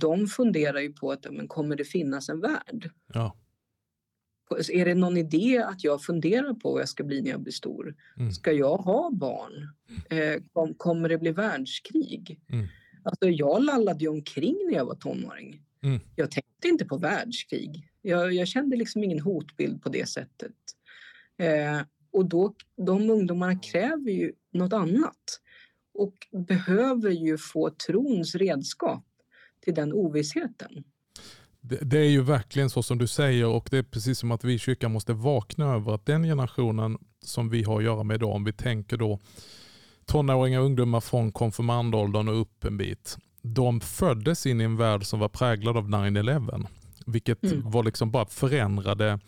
de 0.00 0.26
funderar 0.26 0.80
ju 0.80 0.92
på 0.92 1.12
att 1.12 1.26
men 1.30 1.48
kommer 1.48 1.76
det 1.76 1.84
finnas 1.84 2.28
en 2.28 2.40
värld? 2.40 2.90
Ja. 3.14 3.36
Är 4.72 4.84
det 4.84 4.94
någon 4.94 5.16
idé 5.16 5.58
att 5.58 5.84
jag 5.84 6.02
funderar 6.02 6.54
på 6.54 6.72
vad 6.72 6.80
jag 6.80 6.88
ska 6.88 7.04
bli 7.04 7.22
när 7.22 7.30
jag 7.30 7.40
blir 7.40 7.52
stor? 7.52 7.94
Mm. 8.18 8.32
Ska 8.32 8.52
jag 8.52 8.76
ha 8.76 9.10
barn? 9.10 9.68
Eh, 10.10 10.42
kom, 10.52 10.74
kommer 10.74 11.08
det 11.08 11.18
bli 11.18 11.30
världskrig? 11.30 12.40
Mm. 12.52 12.66
Alltså 13.02 13.28
jag 13.28 13.64
lallade 13.64 14.04
ju 14.04 14.08
omkring 14.08 14.56
när 14.70 14.74
jag 14.74 14.84
var 14.84 14.94
tonåring. 14.94 15.62
Mm. 15.82 16.00
Jag 16.16 16.30
tänkte 16.30 16.68
inte 16.68 16.84
på 16.84 16.96
världskrig. 16.96 17.90
Jag, 18.02 18.32
jag, 18.32 18.48
kände 18.48 18.76
liksom 18.76 19.04
ingen 19.04 19.20
hotbild 19.20 19.82
på 19.82 19.88
det 19.88 20.08
sättet. 20.08 20.54
Eh, 21.38 21.80
och 22.10 22.28
då, 22.28 22.54
de 22.76 23.10
ungdomarna 23.10 23.58
kräver 23.58 24.10
ju 24.10 24.32
något 24.52 24.72
annat 24.72 25.40
och 25.94 26.14
behöver 26.48 27.10
ju 27.10 27.38
få 27.38 27.70
trons 27.70 28.34
redskap 28.34 29.04
till 29.60 29.74
den 29.74 29.92
ovissheten. 29.92 30.84
Det, 31.60 31.78
det, 31.82 31.98
är 31.98 32.10
ju 32.10 32.22
verkligen 32.22 32.70
så 32.70 32.82
som 32.82 32.98
du 32.98 33.06
säger 33.06 33.46
och 33.46 33.68
det 33.70 33.78
är 33.78 33.82
precis 33.82 34.18
som 34.18 34.30
att 34.30 34.44
vi 34.44 34.54
i 34.54 34.58
kyrkan 34.58 34.92
måste 34.92 35.12
vakna 35.12 35.74
över 35.74 35.94
att 35.94 36.06
den 36.06 36.22
generationen 36.22 36.98
som 37.24 37.50
vi 37.50 37.62
har 37.62 37.78
att 37.78 37.84
göra 37.84 38.02
med 38.02 38.14
idag, 38.14 38.30
om 38.30 38.44
vi 38.44 38.52
tänker 38.52 38.96
då 38.96 39.18
tonåringar 40.06 40.60
och 40.60 40.66
ungdomar 40.66 41.00
från 41.00 41.32
konfirmandåldern 41.32 42.28
och 42.28 42.40
upp 42.40 42.64
en 42.64 42.76
bit. 42.76 43.16
De 43.42 43.80
föddes 43.80 44.46
in 44.46 44.60
i 44.60 44.64
en 44.64 44.76
värld 44.76 45.04
som 45.04 45.20
var 45.20 45.28
präglad 45.28 45.76
av 45.76 45.88
9-11. 45.88 46.66
Vilket 47.06 47.42
mm. 47.42 47.70
var 47.70 47.82
liksom 47.82 48.10
bara 48.10 48.26
förändrade 48.26 49.18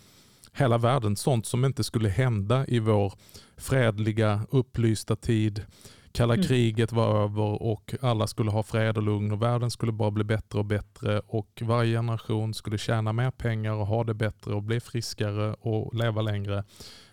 hela 0.52 0.78
världen. 0.78 1.16
Sånt 1.16 1.46
som 1.46 1.64
inte 1.64 1.84
skulle 1.84 2.08
hända 2.08 2.66
i 2.66 2.78
vår 2.78 3.12
fredliga, 3.56 4.46
upplysta 4.50 5.16
tid. 5.16 5.64
Kalla 6.12 6.34
mm. 6.34 6.46
kriget 6.46 6.92
var 6.92 7.24
över 7.24 7.62
och 7.62 7.94
alla 8.00 8.26
skulle 8.26 8.50
ha 8.50 8.62
fred 8.62 8.96
och 8.96 9.02
lugn 9.02 9.32
och 9.32 9.42
världen 9.42 9.70
skulle 9.70 9.92
bara 9.92 10.10
bli 10.10 10.24
bättre 10.24 10.58
och 10.58 10.64
bättre 10.64 11.20
och 11.26 11.62
varje 11.64 11.96
generation 11.96 12.54
skulle 12.54 12.78
tjäna 12.78 13.12
mer 13.12 13.30
pengar 13.30 13.72
och 13.72 13.86
ha 13.86 14.04
det 14.04 14.14
bättre 14.14 14.54
och 14.54 14.62
bli 14.62 14.80
friskare 14.80 15.54
och 15.54 15.94
leva 15.94 16.22
längre 16.22 16.64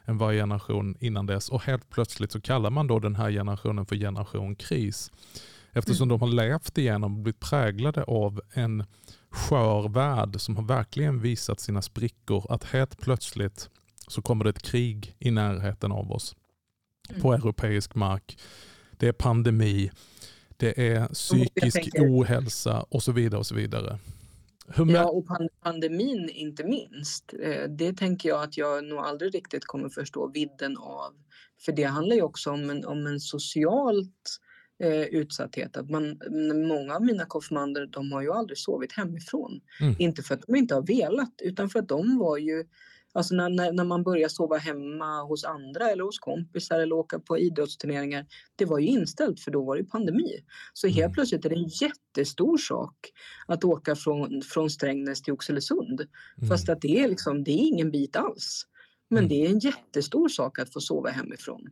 än 0.05 0.17
varje 0.17 0.41
generation 0.41 0.95
innan 0.99 1.25
dess. 1.25 1.49
Och 1.49 1.61
helt 1.61 1.89
plötsligt 1.89 2.31
så 2.31 2.41
kallar 2.41 2.69
man 2.69 2.87
då 2.87 2.99
den 2.99 3.15
här 3.15 3.31
generationen 3.31 3.85
för 3.85 3.95
generation 3.95 4.55
kris. 4.55 5.11
Eftersom 5.71 6.09
mm. 6.09 6.19
de 6.19 6.21
har 6.21 6.35
levt 6.35 6.77
igenom 6.77 7.13
och 7.15 7.23
blivit 7.23 7.39
präglade 7.39 8.03
av 8.03 8.41
en 8.53 8.83
skör 9.29 9.89
värld 9.89 10.41
som 10.41 10.55
har 10.55 10.63
verkligen 10.63 11.19
visat 11.19 11.59
sina 11.59 11.81
sprickor. 11.81 12.45
Att 12.49 12.63
helt 12.63 13.01
plötsligt 13.01 13.69
så 14.07 14.21
kommer 14.21 14.43
det 14.43 14.49
ett 14.49 14.63
krig 14.63 15.15
i 15.19 15.31
närheten 15.31 15.91
av 15.91 16.11
oss 16.11 16.35
mm. 17.09 17.21
på 17.21 17.33
europeisk 17.33 17.95
mark. 17.95 18.37
Det 18.97 19.07
är 19.07 19.11
pandemi, 19.11 19.91
det 20.57 20.87
är 20.87 21.07
psykisk 21.07 21.81
tänker, 21.81 22.01
ohälsa 22.01 22.85
och 22.89 23.03
så 23.03 23.11
vidare. 23.11 23.39
och 23.39 23.45
så 23.45 23.55
vidare. 23.55 23.99
ja, 24.75 25.05
och 25.05 25.25
pandemin 25.63 26.29
inte 26.29 26.63
minst. 26.63 27.33
Eh, 27.43 27.69
det 27.69 27.93
tänker 27.93 28.29
jag 28.29 28.43
att 28.43 28.57
jag 28.57 28.85
nog 28.85 28.99
aldrig 28.99 29.35
riktigt 29.35 29.65
kommer 29.65 29.89
förstå 29.89 30.31
vidden 30.33 30.77
av. 30.77 31.13
För 31.65 31.71
det 31.71 31.83
handlar 31.83 32.15
ju 32.15 32.21
också 32.21 32.51
om 32.51 32.69
en, 32.69 32.85
om 32.85 33.07
en 33.07 33.19
socialt 33.19 34.39
eh, 34.83 35.01
utsatthet. 35.01 35.77
Att 35.77 35.89
man, 35.89 36.19
många 36.67 36.95
av 36.95 37.05
mina 37.05 37.25
konfirmander 37.25 37.85
de 37.85 38.11
har 38.11 38.21
ju 38.21 38.31
aldrig 38.31 38.57
sovit 38.57 38.93
hemifrån. 38.93 39.61
Mm. 39.81 39.95
Inte 39.99 40.23
för 40.23 40.35
att 40.35 40.41
de 40.47 40.55
inte 40.55 40.75
har 40.75 40.81
velat 40.81 41.33
utan 41.43 41.69
för 41.69 41.79
att 41.79 41.87
de 41.87 42.17
var 42.17 42.37
ju 42.37 42.65
Alltså 43.17 43.35
när, 43.35 43.49
när, 43.49 43.71
när, 43.71 43.83
man 43.83 44.03
börjar 44.03 44.29
sova 44.29 44.57
hemma 44.57 45.21
hos 45.21 45.43
andra 45.43 45.89
eller 45.89 46.03
hos 46.03 46.19
kompisar 46.19 46.79
eller 46.79 46.95
åka 46.95 47.19
på 47.19 47.37
idrottsturneringar. 47.37 48.25
Det 48.55 48.65
var 48.65 48.79
ju 48.79 48.87
inställt 48.87 49.39
för 49.39 49.51
då 49.51 49.63
var 49.63 49.77
det 49.77 49.83
pandemi. 49.83 50.43
Så 50.73 50.87
helt 50.87 50.99
mm. 50.99 51.13
plötsligt 51.13 51.45
är 51.45 51.49
det 51.49 51.55
en 51.55 51.67
jättestor 51.67 52.57
sak 52.57 52.95
att 53.47 53.63
åka 53.63 53.95
från, 53.95 54.41
från 54.41 54.69
Strängnäs 54.69 55.21
till 55.21 55.33
Oxelösund. 55.33 56.01
Mm. 56.01 56.49
Fast 56.49 56.69
att 56.69 56.81
det 56.81 57.03
är, 57.03 57.07
liksom, 57.07 57.43
det 57.43 57.51
är 57.51 57.67
ingen 57.67 57.91
bit 57.91 58.15
alls. 58.15 58.65
Men 59.09 59.17
mm. 59.17 59.29
det 59.29 59.45
är 59.45 59.49
en 59.49 59.59
jättestor 59.59 60.29
sak 60.29 60.59
att 60.59 60.73
få 60.73 60.81
sova 60.81 61.09
hemifrån. 61.09 61.69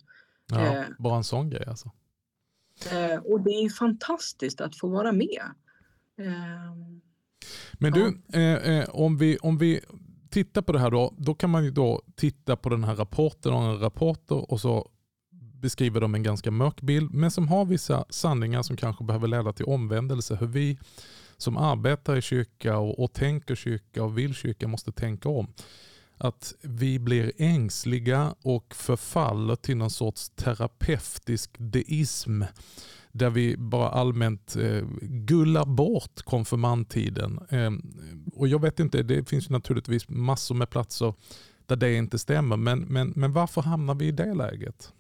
Ja, 0.52 0.78
eh, 0.78 0.84
bara 1.00 1.18
en 1.18 1.24
sån 1.24 1.50
grej 1.50 1.66
alltså. 1.68 1.92
Eh, 2.92 3.20
och 3.20 3.42
det 3.42 3.50
är 3.50 3.70
fantastiskt 3.70 4.62
att 4.62 4.80
få 4.80 4.88
vara 4.88 5.12
med. 5.12 5.42
Eh, 6.20 6.76
Men 7.74 7.92
du, 7.94 8.22
ja. 8.28 8.40
Eh, 8.40 8.70
eh, 8.70 8.90
om, 8.90 9.18
vi, 9.18 9.38
om 9.38 9.58
vi 9.58 9.82
tittar 10.36 10.62
på 10.62 10.72
det 10.72 10.80
här 10.80 10.92
då, 10.92 11.14
då 11.18 11.36
kan 11.36 11.50
man 11.50 11.64
ju 11.64 11.72
då 11.72 12.02
titta 12.16 12.56
på 12.56 12.70
den 12.70 12.84
här 12.84 12.96
rapporten 12.96 13.54
och 13.54 13.82
rapporter 13.82 14.52
och 14.52 14.62
så 14.62 14.90
beskriver 15.62 16.02
de 16.02 16.16
en 16.16 16.24
ganska 16.24 16.52
mörk 16.52 16.82
bild, 16.82 17.14
men 17.14 17.32
som 17.32 17.48
har 17.48 17.66
vissa 17.66 18.06
sanningar 18.10 18.62
som 18.62 18.78
kanske 18.78 19.04
behöver 19.04 19.28
leda 19.28 19.54
till 19.54 19.66
omvändelse. 19.66 20.36
Hur 20.36 20.48
vi 20.48 20.80
som 21.38 21.58
arbetar 21.58 22.16
i 22.16 22.22
kyrka 22.22 22.78
och, 22.78 23.04
och 23.04 23.14
tänker 23.14 23.56
kyrka 23.56 24.04
och 24.04 24.18
vill 24.18 24.34
kyrka 24.34 24.68
måste 24.68 24.92
tänka 24.92 25.30
om. 25.30 25.48
Att 26.18 26.54
vi 26.62 27.00
blir 27.00 27.32
ängsliga 27.38 28.36
och 28.42 28.76
förfaller 28.76 29.56
till 29.56 29.78
någon 29.78 29.90
sorts 29.90 30.30
terapeutisk 30.30 31.52
deism 31.58 32.44
där 33.16 33.30
vi 33.30 33.58
bara 33.58 33.90
allmänt 33.90 34.56
eh, 34.56 34.84
gullar 35.02 35.66
bort 35.66 36.22
konfirmandtiden. 36.22 37.40
Eh, 37.50 37.72
och 38.34 38.48
jag 38.48 38.62
vet 38.62 38.80
inte, 38.80 39.04
det 39.04 39.30
finns 39.30 39.50
naturligtvis 39.50 40.10
massor 40.10 40.56
med 40.56 40.70
platser 40.70 41.14
där 41.66 41.76
det 41.76 41.94
inte 41.94 42.20
stämmer, 42.20 42.58
men, 42.58 42.80
men, 42.80 43.14
men 43.16 43.34
varför 43.34 43.62
hamnar 43.62 43.96
vi 43.96 44.06
i 44.08 44.12
det 44.12 44.34
läget? 44.34 44.94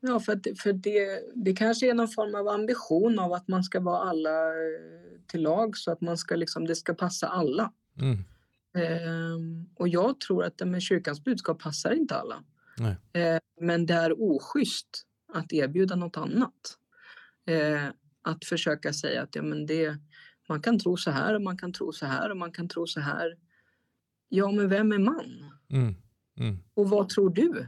Ja, 0.00 0.20
för, 0.20 0.32
att, 0.32 0.46
för 0.58 0.72
det, 0.72 1.22
det 1.34 1.52
kanske 1.52 1.90
är 1.90 1.94
någon 1.94 2.08
form 2.08 2.34
av 2.34 2.48
ambition 2.48 3.18
av 3.18 3.32
att 3.32 3.48
man 3.48 3.64
ska 3.64 3.80
vara 3.80 3.98
alla 3.98 4.46
eh, 4.48 5.20
till 5.26 5.42
lag 5.42 5.76
så 5.76 5.90
att 5.90 6.00
man 6.00 6.18
ska 6.18 6.36
liksom, 6.36 6.66
det 6.66 6.76
ska 6.76 6.94
passa 6.94 7.28
alla. 7.28 7.72
Mm. 8.00 8.24
Eh, 8.74 9.38
och 9.74 9.88
jag 9.88 10.20
tror 10.20 10.44
att 10.44 10.58
det 10.58 10.66
med 10.66 10.82
kyrkans 10.82 11.24
budskap 11.24 11.62
passar 11.62 11.92
inte 11.92 12.16
alla. 12.16 12.44
Eh, 13.12 13.38
men 13.60 13.86
det 13.86 13.94
är 13.94 14.22
oschysst 14.22 15.06
att 15.32 15.52
erbjuda 15.52 15.96
något 15.96 16.16
annat. 16.16 16.78
Eh, 17.46 17.88
att 18.22 18.44
försöka 18.44 18.92
säga 18.92 19.22
att 19.22 19.34
ja, 19.34 19.42
men 19.42 19.66
det, 19.66 19.96
man 20.48 20.62
kan 20.62 20.78
tro 20.78 20.96
så 20.96 21.10
här 21.10 21.34
och 21.34 21.42
man 21.42 21.56
kan 21.56 21.72
tro 21.72 21.92
så 21.92 22.06
här 22.06 22.30
och 22.30 22.36
man 22.36 22.52
kan 22.52 22.68
tro 22.68 22.86
så 22.86 23.00
här. 23.00 23.36
Ja, 24.28 24.50
men 24.50 24.68
vem 24.68 24.92
är 24.92 24.98
man? 24.98 25.50
Mm. 25.70 25.94
Mm. 26.38 26.58
Och 26.74 26.90
vad 26.90 27.08
tror 27.08 27.30
du? 27.30 27.66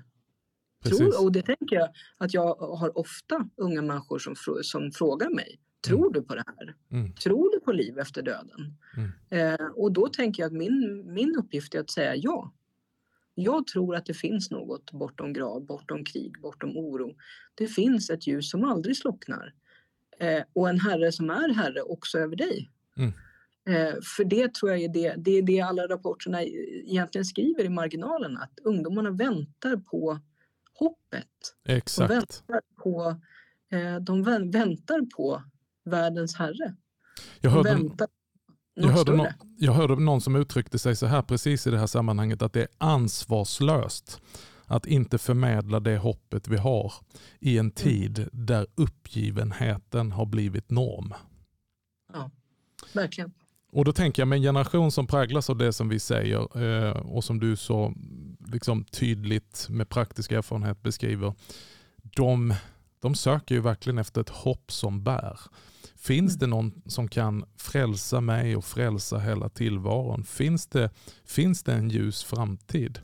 Tror, 0.85 1.25
och 1.25 1.33
det 1.33 1.43
tänker 1.43 1.77
jag 1.77 1.89
att 2.19 2.35
jag 2.35 2.55
har 2.55 2.99
ofta 2.99 3.49
unga 3.57 3.83
människor 3.83 4.19
som, 4.19 4.35
som 4.63 4.93
frågar 4.93 5.31
mig. 5.31 5.61
Tror 5.87 5.99
mm. 5.99 6.13
du 6.13 6.23
på 6.23 6.35
det 6.35 6.45
här? 6.47 6.75
Mm. 6.91 7.13
Tror 7.13 7.53
du 7.53 7.61
på 7.61 7.73
liv 7.73 7.99
efter 7.99 8.23
döden? 8.23 8.77
Mm. 8.97 9.11
Eh, 9.31 9.67
och 9.67 9.93
då 9.93 10.09
tänker 10.09 10.43
jag 10.43 10.47
att 10.47 10.59
min, 10.59 11.05
min 11.15 11.37
uppgift 11.37 11.75
är 11.75 11.81
att 11.81 11.91
säga 11.91 12.17
ja. 12.17 12.53
Jag 13.35 13.67
tror 13.67 13.97
att 13.97 14.07
det 14.07 14.15
finns 14.15 14.51
något 14.51 14.93
bortom 14.93 15.33
grav, 15.33 15.67
bortom 15.67 16.05
krig, 16.05 16.41
bortom 16.41 16.77
oro. 16.77 17.17
Det 17.55 17.67
finns 17.67 18.11
ett 18.11 18.27
ljus 18.27 18.51
som 18.51 18.65
aldrig 18.65 18.97
slocknar. 18.97 19.55
Eh, 20.19 20.43
och 20.53 20.69
en 20.69 20.81
herre 20.81 21.13
som 21.13 21.31
är 21.31 21.55
herre 21.55 21.83
också 21.83 22.19
över 22.19 22.37
dig. 22.37 22.71
Mm. 22.97 23.13
Eh, 23.69 23.95
för 24.17 24.25
det 24.25 24.55
tror 24.55 24.71
jag 24.71 24.81
är 24.81 24.89
det, 24.89 25.15
det 25.17 25.31
är 25.31 25.43
det 25.43 25.61
alla 25.61 25.87
rapporterna 25.87 26.43
egentligen 26.43 27.25
skriver 27.25 27.65
i 27.65 27.69
marginalen, 27.69 28.37
att 28.37 28.59
ungdomarna 28.65 29.11
väntar 29.11 29.77
på 29.77 30.19
hoppet. 30.75 31.55
Exakt. 31.65 32.09
De 32.09 32.15
väntar 32.15 32.61
på, 32.77 33.21
eh, 33.71 33.97
de 33.97 34.23
väntar 34.51 35.17
på 35.17 35.43
världens 35.85 36.37
herre. 36.37 36.77
Jag 37.41 37.51
hörde, 37.51 37.75
väntar 37.75 38.09
jag 38.75 38.89
hörde, 38.89 39.13
någon, 39.13 39.27
jag 39.59 39.73
hörde 39.73 39.97
någon 39.97 40.21
som 40.21 40.37
uttryckte 40.37 40.79
sig 40.79 40.97
så 40.97 41.07
här 41.07 41.23
precis 41.23 41.67
i 41.67 41.71
det 41.71 41.79
här 41.79 41.87
sammanhanget 41.87 42.43
att 42.43 42.53
det 42.53 42.63
är 42.63 42.69
ansvarslöst 42.79 44.21
att 44.67 44.87
inte 44.87 45.19
förmedla 45.19 45.81
det 45.81 45.99
hoppet 45.99 46.49
vi 46.49 46.57
har 46.57 46.93
i 47.41 47.59
en 47.59 47.61
mm. 47.61 47.71
tid 47.71 48.29
där 48.33 48.67
uppgivenheten 48.75 50.13
har 50.13 50.27
blivit 50.27 50.71
norm. 50.71 51.15
Ja, 52.13 52.31
verkligen. 52.93 53.33
Och 53.73 53.85
då 53.85 53.93
tänker 53.93 54.23
jag 54.23 54.29
med 54.29 54.37
en 54.37 54.43
generation 54.43 54.93
som 54.93 55.07
präglas 55.07 55.51
av 55.51 55.57
det 55.57 55.73
som 55.73 55.89
vi 55.89 55.99
säger 55.99 56.63
eh, 56.63 56.97
och 56.97 57.25
som 57.25 57.41
du 57.41 57.57
så 57.57 57.95
liksom 58.47 58.85
tydligt 58.85 59.67
med 59.71 59.89
praktisk 59.89 60.33
erfarenhet 60.33 60.83
beskriver. 60.83 61.35
De, 62.03 62.55
de 63.01 63.15
söker 63.15 63.55
ju 63.55 63.61
verkligen 63.61 63.99
efter 63.99 64.21
ett 64.21 64.29
hopp 64.29 64.73
som 64.73 65.05
bär. 65.05 65.41
Finns 66.05 66.37
det 66.37 66.47
någon 66.47 66.83
som 66.87 67.09
kan 67.09 67.45
frälsa 67.57 68.21
mig 68.21 68.57
och 68.57 68.65
frälsa 68.65 69.19
hela 69.19 69.49
tillvaron? 69.49 70.25
Finns 70.25 70.67
det, 70.67 70.91
finns 71.25 71.63
det 71.63 71.73
en 71.73 71.91
ljus 71.91 72.25
framtid? 72.25 72.99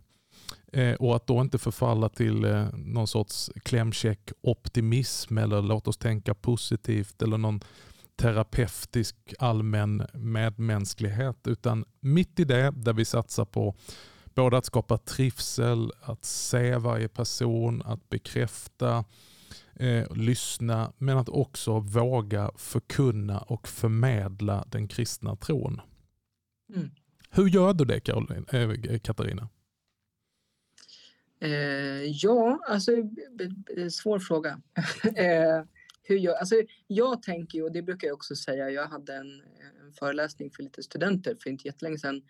Eh, 0.72 0.94
och 0.94 1.16
att 1.16 1.26
då 1.26 1.40
inte 1.40 1.58
förfalla 1.58 2.08
till 2.08 2.44
eh, 2.44 2.66
någon 2.72 3.06
sorts 3.06 3.50
klämkäck 3.62 4.32
optimism 4.40 5.38
eller 5.38 5.62
låt 5.62 5.88
oss 5.88 5.96
tänka 5.98 6.34
positivt 6.34 7.22
eller 7.22 7.38
någon 7.38 7.60
terapeutisk 8.16 9.16
allmän 9.38 10.06
medmänsklighet 10.12 11.46
utan 11.46 11.84
mitt 12.00 12.40
i 12.40 12.44
det 12.44 12.70
där 12.70 12.92
vi 12.92 13.04
satsar 13.04 13.44
på 13.44 13.74
både 14.34 14.56
att 14.56 14.64
skapa 14.64 14.98
trivsel, 14.98 15.92
att 16.02 16.24
se 16.24 16.76
varje 16.76 17.08
person, 17.08 17.82
att 17.82 18.08
bekräfta, 18.08 19.04
eh, 19.74 20.16
lyssna 20.16 20.92
men 20.98 21.18
att 21.18 21.28
också 21.28 21.78
våga 21.78 22.50
förkunna 22.56 23.38
och 23.38 23.68
förmedla 23.68 24.64
den 24.68 24.88
kristna 24.88 25.36
tron. 25.36 25.80
Mm. 26.74 26.90
Hur 27.30 27.48
gör 27.48 27.72
du 27.72 27.84
det 27.84 28.00
Caroline, 28.00 28.46
äh, 28.52 28.98
Katarina? 28.98 29.48
Eh, 31.40 32.04
ja, 32.04 32.60
alltså 32.68 32.92
svår 33.90 34.18
fråga. 34.18 34.60
eh, 35.16 35.64
hur 36.02 36.18
jag, 36.18 36.38
alltså, 36.38 36.54
jag 36.86 37.22
tänker 37.22 37.58
ju, 37.58 37.64
och 37.64 37.72
det 37.72 37.82
brukar 37.82 38.08
jag 38.08 38.14
också 38.14 38.36
säga, 38.36 38.70
jag 38.70 38.86
hade 38.86 39.14
en, 39.14 39.42
en 39.84 39.92
föreläsning 39.98 40.50
för 40.50 40.62
lite 40.62 40.82
studenter 40.82 41.36
för 41.42 41.50
inte 41.50 41.68
jättelänge 41.68 41.98
sedan. 41.98 42.22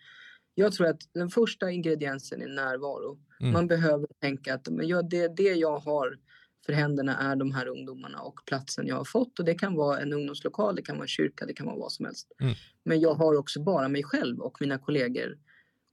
Jag 0.55 0.73
tror 0.73 0.87
att 0.87 1.01
den 1.13 1.29
första 1.29 1.71
ingrediensen 1.71 2.41
är 2.41 2.47
närvaro. 2.47 3.19
Mm. 3.39 3.53
Man 3.53 3.67
behöver 3.67 4.07
tänka 4.19 4.53
att 4.53 4.69
men 4.69 4.87
jag, 4.87 5.09
det, 5.09 5.27
det 5.27 5.53
jag 5.53 5.79
har 5.79 6.17
för 6.65 6.73
händerna 6.73 7.17
är 7.17 7.35
de 7.35 7.51
här 7.51 7.67
ungdomarna 7.67 8.21
och 8.21 8.39
platsen 8.45 8.87
jag 8.87 8.95
har 8.95 9.05
fått. 9.05 9.39
Och 9.39 9.45
det 9.45 9.55
kan 9.55 9.75
vara 9.75 9.99
en 9.99 10.13
ungdomslokal, 10.13 10.75
det 10.75 10.81
kan 10.81 10.95
vara 10.95 11.03
en 11.03 11.07
kyrka, 11.07 11.45
det 11.45 11.53
kan 11.53 11.65
vara 11.65 11.77
vad 11.77 11.91
som 11.91 12.05
helst. 12.05 12.31
Mm. 12.41 12.53
Men 12.83 12.99
jag 12.99 13.13
har 13.13 13.37
också 13.37 13.63
bara 13.63 13.87
mig 13.87 14.03
själv 14.03 14.39
och 14.39 14.57
mina 14.59 14.77
kollegor. 14.77 15.37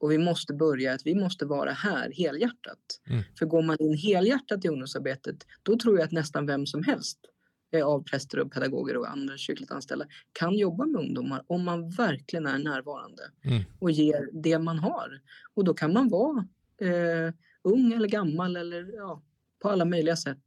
Och 0.01 0.13
vi 0.13 0.19
måste 0.19 0.55
börja 0.55 0.93
att 0.93 1.07
vi 1.07 1.15
måste 1.15 1.47
vara 1.47 1.73
här 1.73 2.13
helhjärtat. 2.13 2.79
Mm. 3.11 3.23
För 3.39 3.47
går 3.47 3.63
man 3.63 3.77
in 3.81 3.95
helhjärtat 3.95 4.65
i 4.65 4.69
ungdomsarbetet, 4.69 5.47
då 5.63 5.79
tror 5.79 5.99
jag 5.99 6.05
att 6.05 6.13
nästan 6.13 6.47
vem 6.47 6.67
som 6.67 6.83
helst 6.83 7.19
av 7.85 8.05
präster 8.05 8.39
och 8.39 8.53
pedagoger 8.53 8.97
och 8.97 9.11
andra 9.11 9.37
kyrkligt 9.37 9.71
anställda 9.71 10.07
kan 10.33 10.55
jobba 10.55 10.87
med 10.87 11.01
ungdomar 11.01 11.45
om 11.47 11.65
man 11.65 11.91
verkligen 11.91 12.47
är 12.47 12.59
närvarande 12.59 13.23
mm. 13.45 13.63
och 13.79 13.91
ger 13.91 14.29
det 14.33 14.59
man 14.59 14.79
har. 14.79 15.21
Och 15.55 15.65
då 15.65 15.75
kan 15.75 15.93
man 15.93 16.09
vara 16.09 16.47
eh, 16.81 17.35
ung 17.63 17.93
eller 17.93 18.09
gammal 18.09 18.57
eller 18.57 18.97
ja, 18.97 19.23
på 19.63 19.69
alla 19.69 19.85
möjliga 19.85 20.17
sätt. 20.17 20.45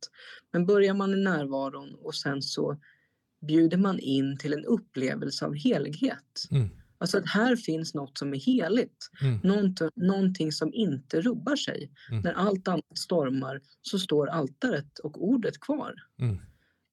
Men 0.52 0.66
börjar 0.66 0.94
man 0.94 1.14
i 1.14 1.24
närvaron 1.24 1.96
och 1.96 2.16
sen 2.16 2.42
så 2.42 2.78
bjuder 3.48 3.78
man 3.78 4.00
in 4.00 4.38
till 4.38 4.54
en 4.54 4.66
upplevelse 4.66 5.46
av 5.46 5.56
helighet. 5.56 6.48
Mm. 6.52 6.70
Alltså 6.98 7.18
att 7.18 7.30
här 7.30 7.56
finns 7.56 7.94
något 7.94 8.18
som 8.18 8.34
är 8.34 8.40
heligt. 8.40 9.10
Mm. 9.22 9.40
Någonting, 9.44 9.90
någonting 9.96 10.52
som 10.52 10.74
inte 10.74 11.22
rubbar 11.22 11.56
sig. 11.56 11.92
Mm. 12.12 12.22
När 12.22 12.34
allt 12.34 12.68
annat 12.68 12.98
stormar 12.98 13.62
så 13.82 14.00
står 14.00 14.28
altaret 14.28 15.00
och 15.00 15.24
ordet 15.24 15.60
kvar. 15.60 15.96
Mm. 16.20 16.40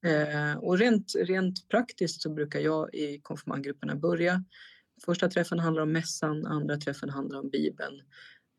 Eh, 0.05 0.59
och 0.59 0.79
rent, 0.79 1.13
rent 1.19 1.69
praktiskt 1.69 2.23
så 2.23 2.31
brukar 2.31 2.61
jag 2.61 2.95
i 2.95 3.21
konfirmandgrupperna 3.23 3.97
börja. 3.97 4.45
Första 5.05 5.29
träffen 5.29 5.59
handlar 5.59 5.83
om 5.83 5.93
mässan, 5.93 6.47
andra 6.47 6.77
träffen 6.77 7.11
handlar 7.11 7.39
om 7.39 7.51
Bibeln. 7.51 8.01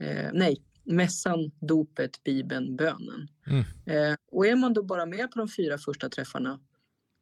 Eh, 0.04 0.30
nej, 0.34 0.64
mässan, 0.90 1.52
dopet, 1.60 2.24
Bibeln, 2.24 2.76
bönen. 2.76 3.28
Mm. 3.48 3.64
Eh, 3.86 4.18
och 4.32 4.48
är 4.48 4.56
man 4.56 4.74
då 4.74 4.84
bara 4.84 5.06
med 5.06 5.32
på 5.32 5.40
de 5.40 5.48
fyra 5.48 5.78
första 5.78 6.10
träffarna, 6.10 6.60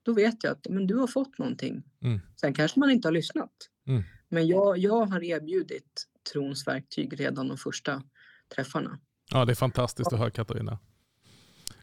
då 0.03 0.13
vet 0.13 0.43
jag 0.43 0.51
att 0.51 0.67
men 0.69 0.87
du 0.87 0.95
har 0.95 1.07
fått 1.07 1.37
någonting. 1.37 1.83
Mm. 2.01 2.19
Sen 2.41 2.53
kanske 2.53 2.79
man 2.79 2.89
inte 2.89 3.07
har 3.07 3.13
lyssnat. 3.13 3.51
Mm. 3.87 4.03
Men 4.29 4.47
jag, 4.47 4.77
jag 4.77 5.05
har 5.05 5.23
erbjudit 5.23 6.05
trons 6.33 6.67
verktyg 6.67 7.19
redan 7.19 7.47
de 7.47 7.57
första 7.57 8.03
träffarna. 8.55 8.99
Ja, 9.31 9.45
det 9.45 9.53
är 9.53 9.55
fantastiskt 9.55 10.13
att 10.13 10.19
höra 10.19 10.31
Katarina. 10.31 10.79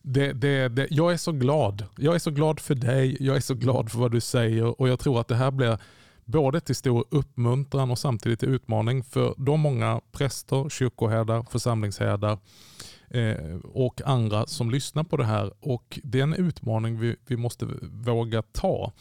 Det, 0.02 0.32
det, 0.32 0.68
det, 0.68 0.86
jag 0.90 1.12
är 1.12 1.16
så 1.16 1.32
glad. 1.32 1.86
Jag 1.96 2.14
är 2.14 2.18
så 2.18 2.30
glad 2.30 2.60
för 2.60 2.74
dig, 2.74 3.16
jag 3.20 3.36
är 3.36 3.40
så 3.40 3.54
glad 3.54 3.90
för 3.90 3.98
vad 3.98 4.12
du 4.12 4.20
säger 4.20 4.80
och 4.80 4.88
jag 4.88 4.98
tror 5.00 5.20
att 5.20 5.28
det 5.28 5.34
här 5.34 5.50
blir 5.50 5.78
både 6.24 6.60
till 6.60 6.76
stor 6.76 7.04
uppmuntran 7.10 7.90
och 7.90 7.98
samtidigt 7.98 8.40
till 8.40 8.48
utmaning 8.48 9.04
för 9.04 9.34
de 9.38 9.60
många 9.60 10.00
präster, 10.12 10.68
kyrkoherdar, 10.68 11.46
församlingsherdar 11.50 12.38
eh, 13.08 13.56
och 13.64 14.02
andra 14.04 14.46
som 14.46 14.70
lyssnar 14.70 15.04
på 15.04 15.16
det 15.16 15.24
här. 15.24 15.52
Och 15.60 16.00
Det 16.02 16.18
är 16.18 16.22
en 16.22 16.34
utmaning 16.34 16.98
vi, 16.98 17.16
vi 17.26 17.36
måste 17.36 17.66
våga 17.82 18.42
ta. 18.42 18.92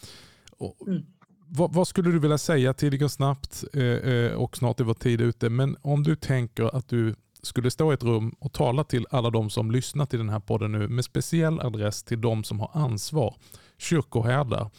Mm. 0.87 1.05
vad, 1.47 1.73
vad, 1.73 1.87
skulle 1.87 2.11
du 2.11 2.19
vilja 2.19 2.37
säga, 2.37 2.73
tiden 2.73 2.99
går 2.99 3.07
snabbt 3.07 3.63
eh, 3.73 3.83
eh, 3.83 4.33
och 4.33 4.57
snart 4.57 4.79
är 4.79 4.83
vår 4.83 4.93
tid 4.93 5.21
ute, 5.21 5.49
men 5.49 5.77
om 5.81 6.03
du 6.03 6.15
tänker 6.15 6.75
att 6.75 6.87
du 6.87 7.15
skulle 7.43 7.71
stå 7.71 7.91
i 7.91 7.93
ett 7.93 8.03
rum 8.03 8.35
och 8.39 8.53
tala 8.53 8.83
till 8.83 9.07
alla 9.09 9.29
de 9.29 9.49
som 9.49 9.71
lyssnar 9.71 10.05
till 10.05 10.19
den 10.19 10.29
här 10.29 10.39
podden 10.39 10.71
nu 10.71 10.87
med 10.87 11.05
speciell 11.05 11.59
adress 11.59 12.03
till 12.03 12.21
de 12.21 12.43
som 12.43 12.59
har 12.59 12.69
ansvar, 12.73 13.35
kyrkoherdar, 13.77 14.69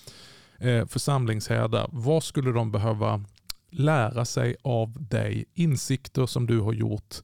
eh, 0.59 0.87
församlingsherdar. 0.87 1.89
Vad 1.93 2.25
skulle 2.25 2.53
de 2.53 2.73
behöva 2.73 3.25
lära 3.71 4.25
sig 4.25 4.57
av 4.63 5.07
dig? 5.09 5.45
Insikter 5.55 6.27
som 6.27 6.47
du 6.47 6.61
har 6.61 6.73
gjort 6.73 7.15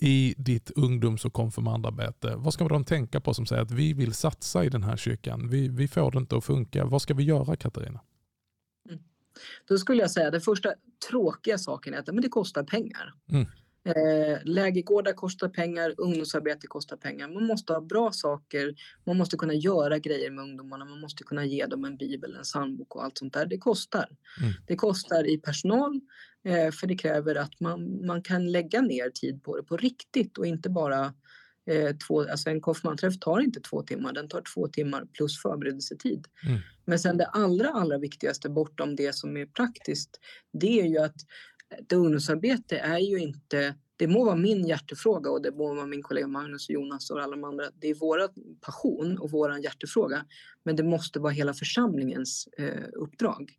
i 0.00 0.34
ditt 0.38 0.70
ungdoms 0.70 1.24
och 1.24 1.32
konfirmandarbete. 1.32 2.34
Vad 2.36 2.54
ska 2.54 2.68
de 2.68 2.84
tänka 2.84 3.20
på 3.20 3.34
som 3.34 3.46
säger 3.46 3.62
att 3.62 3.70
vi 3.70 3.92
vill 3.92 4.14
satsa 4.14 4.64
i 4.64 4.68
den 4.68 4.82
här 4.82 4.96
kyrkan? 4.96 5.48
Vi, 5.48 5.68
vi 5.68 5.88
får 5.88 6.10
det 6.10 6.18
inte 6.18 6.36
att 6.36 6.44
funka. 6.44 6.84
Vad 6.84 7.02
ska 7.02 7.14
vi 7.14 7.24
göra 7.24 7.56
Katarina? 7.56 8.00
Mm. 8.88 9.00
Då 9.68 9.78
skulle 9.78 10.02
jag 10.02 10.10
säga 10.10 10.30
den 10.30 10.40
första 10.40 10.74
tråkiga 11.10 11.58
saken 11.58 11.94
är 11.94 11.98
att 11.98 12.06
men 12.06 12.22
det 12.22 12.28
kostar 12.28 12.64
pengar. 12.64 13.14
Mm. 13.30 13.46
Eh, 13.88 14.38
lägergårdar 14.44 15.12
kostar 15.12 15.48
pengar, 15.48 15.94
ungdomsarbete 15.96 16.66
kostar 16.66 16.96
pengar. 16.96 17.28
Man 17.28 17.46
måste 17.46 17.72
ha 17.72 17.80
bra 17.80 18.12
saker, 18.12 18.74
man 19.04 19.16
måste 19.16 19.36
kunna 19.36 19.54
göra 19.54 19.98
grejer 19.98 20.30
med 20.30 20.44
ungdomarna, 20.44 20.84
man 20.84 21.00
måste 21.00 21.24
kunna 21.24 21.44
ge 21.44 21.66
dem 21.66 21.84
en 21.84 21.96
bibel, 21.96 22.34
en 22.34 22.42
psalmbok 22.42 22.96
och 22.96 23.04
allt 23.04 23.18
sånt 23.18 23.32
där. 23.32 23.46
Det 23.46 23.58
kostar. 23.58 24.08
Mm. 24.40 24.52
Det 24.66 24.76
kostar 24.76 25.30
i 25.30 25.38
personal, 25.38 26.00
eh, 26.44 26.70
för 26.70 26.86
det 26.86 26.96
kräver 26.96 27.34
att 27.34 27.60
man, 27.60 28.06
man 28.06 28.22
kan 28.22 28.52
lägga 28.52 28.80
ner 28.80 29.10
tid 29.10 29.42
på 29.42 29.56
det 29.56 29.62
på 29.62 29.76
riktigt 29.76 30.38
och 30.38 30.46
inte 30.46 30.70
bara 30.70 31.14
eh, 31.70 31.96
två, 32.06 32.20
alltså 32.30 32.50
en 32.50 32.60
konfirmandträff 32.60 33.18
tar 33.18 33.40
inte 33.40 33.60
två 33.60 33.82
timmar, 33.82 34.12
den 34.12 34.28
tar 34.28 34.42
två 34.54 34.68
timmar 34.68 35.04
plus 35.12 35.42
förberedelsetid. 35.42 36.26
Mm. 36.46 36.58
Men 36.84 36.98
sen 36.98 37.16
det 37.16 37.26
allra, 37.26 37.68
allra 37.68 37.98
viktigaste 37.98 38.48
bortom 38.48 38.96
det 38.96 39.14
som 39.14 39.36
är 39.36 39.46
praktiskt, 39.46 40.20
det 40.52 40.80
är 40.80 40.86
ju 40.86 40.98
att 40.98 41.16
ett 41.70 41.92
ungdomsarbete 41.92 42.78
är 42.78 42.98
ju 42.98 43.18
inte 43.18 43.74
det 43.98 44.06
må 44.06 44.24
vara 44.24 44.36
min 44.36 44.66
hjärtefråga 44.66 45.30
och 45.30 45.42
det 45.42 45.50
må 45.50 45.74
vara 45.74 45.86
min 45.86 46.02
kollega 46.02 46.26
Magnus 46.26 46.68
och 46.68 46.74
Jonas 46.74 47.10
och 47.10 47.20
alla 47.20 47.36
de 47.36 47.44
andra. 47.44 47.64
Det 47.80 47.88
är 47.88 47.94
vår 47.94 48.28
passion 48.60 49.18
och 49.18 49.30
vår 49.30 49.58
hjärtefråga. 49.58 50.24
Men 50.62 50.76
det 50.76 50.82
måste 50.82 51.20
vara 51.20 51.32
hela 51.32 51.54
församlingens 51.54 52.48
eh, 52.58 52.84
uppdrag. 52.92 53.58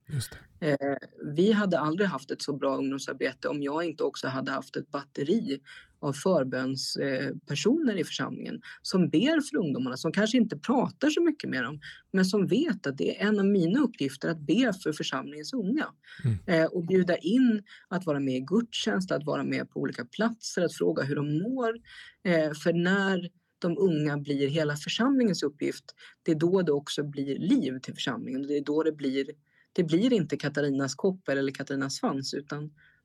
Eh, 0.59 0.97
vi 1.35 1.51
hade 1.51 1.79
aldrig 1.79 2.09
haft 2.09 2.31
ett 2.31 2.41
så 2.41 2.53
bra 2.53 2.77
ungdomsarbete 2.77 3.47
om 3.47 3.63
jag 3.63 3.83
inte 3.83 4.03
också 4.03 4.27
hade 4.27 4.51
haft 4.51 4.75
ett 4.75 4.91
batteri 4.91 5.59
av 5.99 6.13
förbönspersoner 6.13 7.95
i 7.95 8.03
församlingen 8.03 8.61
som 8.81 9.09
ber 9.09 9.41
för 9.41 9.57
ungdomarna, 9.57 9.97
som 9.97 10.11
kanske 10.11 10.37
inte 10.37 10.57
pratar 10.57 11.09
så 11.09 11.21
mycket 11.21 11.49
med 11.49 11.63
dem, 11.63 11.79
men 12.11 12.25
som 12.25 12.47
vet 12.47 12.87
att 12.87 12.97
det 12.97 13.21
är 13.21 13.27
en 13.27 13.39
av 13.39 13.45
mina 13.45 13.79
uppgifter 13.79 14.29
att 14.29 14.39
be 14.39 14.73
för 14.83 14.93
församlingens 14.93 15.53
unga. 15.53 15.85
Mm. 16.23 16.37
Eh, 16.45 16.65
och 16.65 16.85
bjuda 16.85 17.17
in 17.17 17.63
att 17.87 18.05
vara 18.05 18.19
med 18.19 18.35
i 18.35 18.39
gudstjänst, 18.39 19.11
att 19.11 19.25
vara 19.25 19.43
med 19.43 19.69
på 19.69 19.79
olika 19.79 20.05
platser, 20.05 20.61
att 20.61 20.73
fråga 20.73 21.03
hur 21.03 21.15
de 21.15 21.37
mår. 21.37 21.73
Eh, 22.23 22.53
för 22.53 22.73
när 22.73 23.29
de 23.59 23.77
unga 23.77 24.17
blir 24.17 24.47
hela 24.47 24.75
församlingens 24.75 25.43
uppgift, 25.43 25.85
det 26.23 26.31
är 26.31 26.35
då 26.35 26.61
det 26.61 26.71
också 26.71 27.03
blir 27.03 27.39
liv 27.39 27.79
till 27.79 27.93
församlingen. 27.93 28.47
Det 28.47 28.57
är 28.57 28.61
då 28.61 28.83
det 28.83 28.91
blir, 28.91 29.27
det 29.73 29.83
blir 29.83 30.13
inte 30.13 30.37
Katarinas 30.37 30.95
koppel 30.95 31.37
eller 31.37 31.51
Katarinas 31.51 31.95
svans, 31.95 32.33
utan 32.33 32.63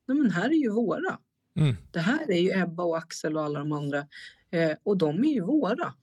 nej 0.09 0.17
men 0.19 0.31
här 0.31 0.49
är 0.49 0.63
ju 0.63 0.71
våra. 0.71 1.19
Mm. 1.57 1.77
Det 1.91 2.01
här 2.01 2.31
är 2.31 2.41
ju 2.41 2.63
Ebba 2.63 2.83
och 2.83 2.99
Axel 2.99 3.37
och 3.37 3.43
alla 3.43 3.59
de 3.59 3.73
andra 3.73 4.07
eh, 4.51 4.73
och 4.83 4.99
de 4.99 5.25
är 5.25 5.33
ju 5.33 5.41
våra. 5.41 5.95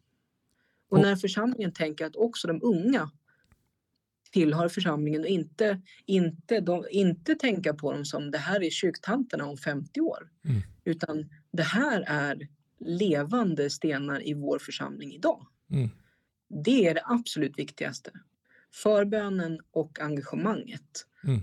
Och 0.90 1.00
när 1.00 1.16
församlingen 1.16 1.74
tänker 1.74 2.06
att 2.06 2.16
också 2.16 2.48
de 2.48 2.60
unga 2.64 3.12
tillhör 4.32 4.70
församlingen 4.70 5.22
och 5.22 5.28
inte, 5.28 5.82
inte, 6.06 6.60
de, 6.60 6.86
inte 6.92 7.36
tänka 7.36 7.74
på 7.74 7.94
dem 7.94 8.06
som 8.06 8.32
det 8.32 8.38
här 8.38 8.64
är 8.64 8.70
kyrktanterna 8.70 9.46
om 9.46 9.58
50 9.58 10.02
år. 10.02 10.30
Mm. 10.46 10.62
Utan 10.84 11.30
det 11.52 11.64
här 11.64 12.04
är 12.08 12.48
levande 12.80 13.70
stenar 13.70 14.28
i 14.28 14.34
vår 14.34 14.60
församling 14.60 15.14
idag. 15.14 15.48
Mm. 15.72 15.90
Det 16.64 16.88
är 16.88 16.94
det 16.94 17.04
absolut 17.06 17.60
viktigaste. 17.60 18.12
Förbönen 18.74 19.60
och 19.72 20.00
engagemanget. 20.00 21.06
Mm. 21.24 21.40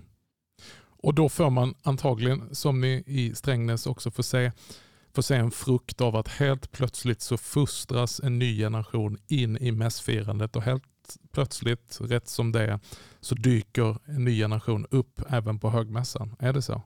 Och 1.03 1.15
då 1.15 1.29
får 1.29 1.51
man 1.51 1.75
antagligen, 1.83 2.55
som 2.55 2.81
ni 2.81 3.03
i 3.07 3.35
Strängnäs 3.35 3.87
också 3.87 4.11
får 4.11 4.23
se, 4.23 4.53
får 5.15 5.23
se 5.23 5.35
en 5.35 5.51
frukt 5.51 6.01
av 6.01 6.17
att 6.17 6.29
helt 6.29 6.73
plötsligt 6.73 7.21
så 7.21 7.37
fostras 7.37 8.21
en 8.21 8.39
ny 8.39 8.59
generation 8.59 9.19
in 9.29 9.57
i 9.57 9.73
mässfirandet 9.73 10.57
och 10.57 10.63
helt 10.63 10.85
plötsligt, 11.33 11.99
rätt 12.01 12.29
som 12.29 12.53
det 12.53 12.63
är, 12.63 12.81
så 13.21 13.35
dyker 13.35 13.99
en 14.05 14.25
ny 14.25 14.39
generation 14.39 14.87
upp 14.91 15.23
även 15.29 15.59
på 15.59 15.71
högmässan. 15.71 16.37
Är 16.39 16.53
det 16.53 16.63
så? 16.63 16.83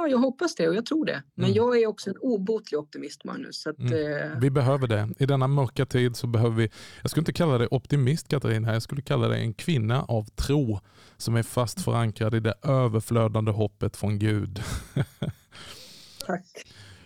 Ja, 0.00 0.08
jag 0.08 0.18
hoppas 0.18 0.54
det 0.54 0.68
och 0.68 0.74
jag 0.74 0.86
tror 0.86 1.04
det. 1.04 1.22
Men 1.34 1.44
mm. 1.44 1.56
jag 1.56 1.82
är 1.82 1.86
också 1.86 2.10
en 2.10 2.16
obotlig 2.20 2.78
optimist, 2.78 3.24
Magnus. 3.24 3.66
Att, 3.66 3.78
mm. 3.78 4.32
eh... 4.32 4.38
Vi 4.40 4.50
behöver 4.50 4.86
det. 4.86 5.08
I 5.18 5.26
denna 5.26 5.46
mörka 5.46 5.86
tid 5.86 6.16
så 6.16 6.26
behöver 6.26 6.56
vi, 6.56 6.70
jag 7.02 7.10
skulle 7.10 7.20
inte 7.22 7.32
kalla 7.32 7.58
dig 7.58 7.68
optimist 7.70 8.28
Katarina, 8.28 8.72
jag 8.72 8.82
skulle 8.82 9.02
kalla 9.02 9.28
dig 9.28 9.40
en 9.40 9.54
kvinna 9.54 10.02
av 10.02 10.24
tro 10.24 10.80
som 11.16 11.36
är 11.36 11.42
fast 11.42 11.84
förankrad 11.84 12.34
i 12.34 12.40
det 12.40 12.54
överflödande 12.62 13.52
hoppet 13.52 13.96
från 13.96 14.18
Gud. 14.18 14.62
Tack. 16.26 16.46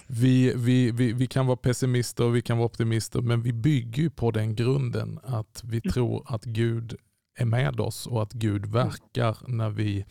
Vi, 0.07 0.53
vi, 0.57 0.91
vi, 0.91 1.13
vi 1.13 1.27
kan 1.27 1.47
vara 1.47 1.57
pessimister 1.57 2.25
och 2.25 2.37
vi 2.37 2.43
kan 2.43 2.59
vara 2.59 2.67
optimister, 2.67 3.21
men 3.21 3.43
vi 3.43 3.53
bygger 3.53 4.09
på 4.09 4.31
den 4.31 4.55
grunden 4.55 5.21
att 5.23 5.63
vi 5.65 5.81
mm. 5.85 5.93
tror 5.93 6.25
att 6.27 6.45
Gud 6.45 6.97
är 7.37 7.45
med 7.45 7.81
oss 7.81 8.07
och 8.07 8.23
att 8.23 8.33
Gud 8.33 8.67
verkar 8.67 9.37
när 9.47 9.71
vi 9.71 10.05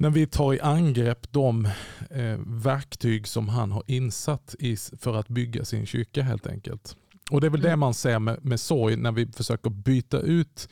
när 0.00 0.10
vi 0.10 0.26
tar 0.26 0.54
i 0.54 0.60
angrepp 0.60 1.32
de 1.32 1.64
eh, 2.10 2.38
verktyg 2.46 3.28
som 3.28 3.48
han 3.48 3.72
har 3.72 3.82
insatt 3.86 4.54
i, 4.58 4.76
för 4.76 5.16
att 5.16 5.28
bygga 5.28 5.64
sin 5.64 5.86
kyrka 5.86 6.22
helt 6.22 6.46
enkelt. 6.46 6.96
Och 7.30 7.40
Det 7.40 7.46
är 7.46 7.50
väl 7.50 7.60
det 7.60 7.68
mm. 7.68 7.80
man 7.80 7.94
ser 7.94 8.18
med, 8.18 8.44
med 8.44 8.60
sorg 8.60 8.96
när 8.96 9.12
vi 9.12 9.26
försöker 9.26 9.70
byta 9.70 10.20
ut 10.20 10.68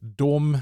de 0.00 0.58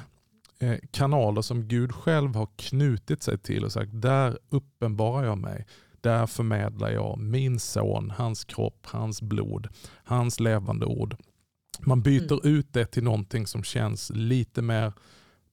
eh, 0.58 0.76
kanaler 0.90 1.42
som 1.42 1.68
Gud 1.68 1.92
själv 1.92 2.34
har 2.34 2.48
knutit 2.56 3.22
sig 3.22 3.38
till 3.38 3.64
och 3.64 3.72
sagt 3.72 3.90
där 3.92 4.38
uppenbarar 4.48 5.24
jag 5.24 5.38
mig. 5.38 5.66
Där 6.00 6.26
förmedlar 6.26 6.90
jag 6.90 7.18
min 7.18 7.60
son, 7.60 8.12
hans 8.16 8.44
kropp, 8.44 8.86
hans 8.86 9.22
blod, 9.22 9.68
hans 10.04 10.40
levande 10.40 10.86
ord. 10.86 11.16
Man 11.80 12.02
byter 12.02 12.44
mm. 12.44 12.56
ut 12.58 12.72
det 12.72 12.86
till 12.86 13.04
någonting 13.04 13.46
som 13.46 13.62
känns 13.62 14.12
lite 14.14 14.62
mer 14.62 14.92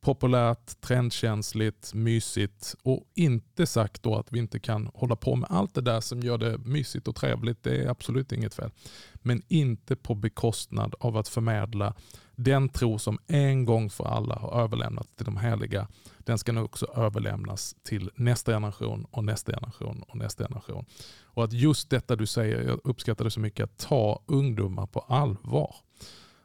populärt, 0.04 0.82
trendkänsligt, 0.82 1.94
mysigt 1.94 2.76
och 2.84 3.04
inte 3.14 3.66
sagt 3.66 4.04
då 4.04 4.16
att 4.16 4.32
vi 4.32 4.40
inte 4.40 4.60
kan 4.60 4.90
hålla 4.94 5.16
på 5.16 5.36
med 5.36 5.52
allt 5.52 5.74
det 5.74 5.82
där 5.82 6.02
som 6.02 6.20
gör 6.20 6.38
det 6.38 6.58
mysigt 6.58 7.08
och 7.08 7.16
trevligt. 7.16 7.64
Det 7.64 7.84
är 7.84 7.88
absolut 7.88 8.32
inget 8.32 8.54
fel. 8.54 8.72
Men 9.14 9.42
inte 9.48 9.96
på 9.96 10.16
bekostnad 10.16 10.96
av 11.00 11.18
att 11.18 11.28
förmedla 11.28 11.94
den 12.36 12.70
tro 12.70 13.00
som 13.00 13.20
en 13.28 13.66
gång 13.66 13.90
för 13.90 14.04
alla 14.04 14.36
har 14.36 14.62
överlämnats 14.64 15.10
till 15.16 15.26
de 15.26 15.38
heliga. 15.38 15.88
Den 16.18 16.38
ska 16.38 16.52
nu 16.52 16.62
också 16.62 16.86
överlämnas 16.96 17.76
till 17.84 18.10
nästa 18.16 18.52
generation 18.52 19.06
och 19.12 19.24
nästa 19.24 19.52
generation 19.52 20.04
och 20.08 20.16
nästa 20.16 20.44
generation. 20.44 20.86
Och 21.24 21.44
att 21.44 21.54
just 21.54 21.90
detta 21.90 22.16
du 22.16 22.26
säger, 22.26 22.62
jag 22.62 22.80
uppskattar 22.84 23.26
det 23.26 23.32
så 23.32 23.40
mycket, 23.40 23.64
att 23.64 23.78
ta 23.78 24.24
ungdomar 24.26 24.86
på 24.86 25.00
allvar. 25.00 25.76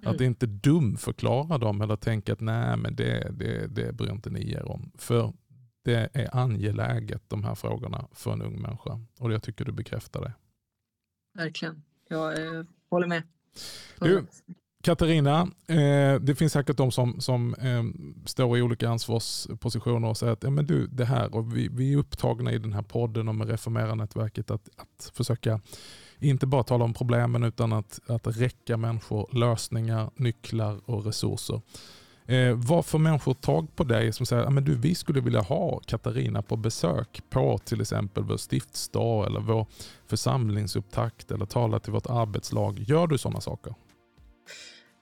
Mm. 0.03 0.15
Att 0.15 0.21
inte 0.21 0.47
dumförklara 0.47 1.59
dem 1.59 1.81
eller 1.81 1.97
tänka 1.97 2.33
att 2.33 2.41
nej 2.41 2.77
men 2.77 2.97
det, 2.97 3.31
det, 3.33 3.67
det 3.67 3.93
bryr 3.93 4.11
inte 4.11 4.31
ni 4.31 4.53
er 4.53 4.69
om. 4.69 4.93
För 4.99 5.33
det 5.85 6.09
är 6.13 6.37
angeläget 6.37 7.23
de 7.29 7.45
här 7.45 7.55
frågorna 7.55 8.09
för 8.13 8.33
en 8.33 8.43
ung 8.43 8.61
människa. 8.61 9.01
Och 9.19 9.33
jag 9.33 9.43
tycker 9.43 9.65
du 9.65 9.73
bekräftar 9.73 10.21
det. 10.21 10.33
Verkligen. 11.35 11.83
Jag 12.09 12.57
eh, 12.57 12.65
håller 12.91 13.07
med. 13.07 13.23
Du, 14.01 14.27
Katarina, 14.83 15.41
eh, 15.67 16.21
det 16.21 16.35
finns 16.39 16.53
säkert 16.53 16.77
de 16.77 16.93
som, 16.93 17.21
som 17.21 17.55
eh, 17.55 17.85
står 18.27 18.59
i 18.59 18.63
olika 18.63 18.89
ansvarspositioner 18.89 20.09
och 20.09 20.17
säger 20.17 20.33
att 20.33 20.43
ja, 20.43 20.51
men 20.51 20.67
du, 20.67 20.87
det 20.87 21.05
här 21.05 21.35
och 21.35 21.57
vi, 21.57 21.69
vi 21.69 21.93
är 21.93 21.97
upptagna 21.97 22.53
i 22.53 22.59
den 22.59 22.73
här 22.73 22.83
podden 22.83 23.29
och 23.29 23.35
med 23.35 23.49
Reformera-nätverket 23.49 24.51
att, 24.51 24.69
att 24.77 25.13
försöka 25.15 25.61
inte 26.21 26.47
bara 26.47 26.63
tala 26.63 26.85
om 26.85 26.95
problemen 26.95 27.45
utan 27.45 27.73
att, 27.73 28.01
att 28.07 28.27
räcka 28.27 28.77
människor 28.77 29.29
lösningar, 29.33 30.11
nycklar 30.17 30.81
och 30.85 31.05
resurser. 31.05 31.61
Eh, 32.27 32.55
vad 32.55 32.87
får 32.87 32.99
människor 32.99 33.35
tag 33.35 33.77
på 33.77 33.85
dig 33.85 34.13
som 34.13 34.27
säger 34.27 34.43
att 34.43 34.69
vi 34.69 34.95
skulle 34.95 35.21
vilja 35.21 35.41
ha 35.41 35.81
Katarina 35.87 36.43
på 36.43 36.57
besök 36.57 37.23
på 37.31 37.59
till 37.59 37.81
exempel 37.81 38.25
vår 38.25 38.37
stiftsdag 38.37 39.27
eller 39.27 39.41
vår 39.41 39.67
församlingsupptakt 40.07 41.31
eller 41.31 41.47
tala 41.47 41.81
till 41.81 41.93
vårt 41.93 42.07
arbetslag. 42.07 42.79
Gör 42.79 43.07
du 43.07 43.19
sådana 43.19 43.41
saker? 43.41 43.75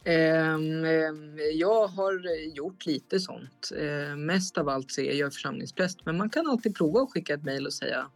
Ehm, 0.04 0.84
ehm, 0.84 1.38
jag 1.54 1.86
har 1.86 2.46
gjort 2.56 2.86
lite 2.86 3.20
sånt. 3.20 3.72
Ehm, 3.80 4.26
mest 4.26 4.58
av 4.58 4.68
allt 4.68 4.90
så 4.90 5.00
är 5.00 5.12
jag 5.12 5.32
församlingspräst 5.32 5.98
men 6.04 6.16
man 6.16 6.30
kan 6.30 6.46
alltid 6.46 6.76
prova 6.76 7.00
att 7.00 7.10
skicka 7.10 7.34
ett 7.34 7.44
mejl 7.44 7.66
och 7.66 7.72
säga 7.72 8.06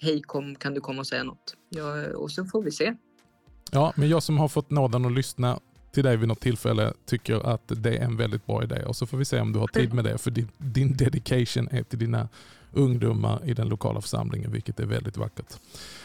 hej 0.00 0.22
kom, 0.22 0.54
kan 0.54 0.74
du 0.74 0.80
komma 0.80 1.00
och 1.00 1.06
säga 1.06 1.24
något? 1.24 1.56
Ja, 1.68 2.16
och 2.16 2.30
så 2.30 2.44
får 2.44 2.62
vi 2.62 2.70
se. 2.70 2.94
Ja, 3.72 3.92
men 3.96 4.08
jag 4.08 4.22
som 4.22 4.38
har 4.38 4.48
fått 4.48 4.70
nåden 4.70 5.04
att 5.04 5.12
lyssna 5.12 5.60
till 5.92 6.04
dig 6.04 6.16
vid 6.16 6.28
något 6.28 6.40
tillfälle 6.40 6.92
tycker 7.06 7.46
att 7.46 7.62
det 7.66 7.96
är 7.96 8.04
en 8.04 8.16
väldigt 8.16 8.46
bra 8.46 8.62
idé 8.62 8.84
och 8.84 8.96
så 8.96 9.06
får 9.06 9.18
vi 9.18 9.24
se 9.24 9.40
om 9.40 9.52
du 9.52 9.58
har 9.58 9.66
tid 9.66 9.94
med 9.94 10.04
det 10.04 10.18
för 10.18 10.30
din, 10.30 10.48
din 10.58 10.96
dedication 10.96 11.68
är 11.70 11.82
till 11.82 11.98
dina 11.98 12.28
ungdomar 12.72 13.40
i 13.44 13.54
den 13.54 13.68
lokala 13.68 14.00
församlingen 14.00 14.52
vilket 14.52 14.80
är 14.80 14.86
väldigt 14.86 15.16
vackert. 15.16 15.54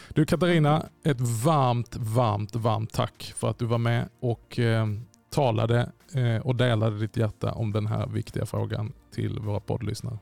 Du 0.08 0.24
Katarina, 0.24 0.86
ett 1.04 1.20
varmt, 1.44 1.96
varmt, 1.96 2.54
varmt 2.54 2.92
tack 2.92 3.32
för 3.36 3.50
att 3.50 3.58
du 3.58 3.66
var 3.66 3.78
med 3.78 4.08
och 4.20 4.58
eh, 4.58 4.86
talade 5.30 5.92
eh, 6.14 6.46
och 6.46 6.56
delade 6.56 6.98
ditt 6.98 7.16
hjärta 7.16 7.52
om 7.52 7.72
den 7.72 7.86
här 7.86 8.06
viktiga 8.06 8.46
frågan 8.46 8.92
till 9.10 9.38
våra 9.38 9.60
poddlyssnare. 9.60 10.18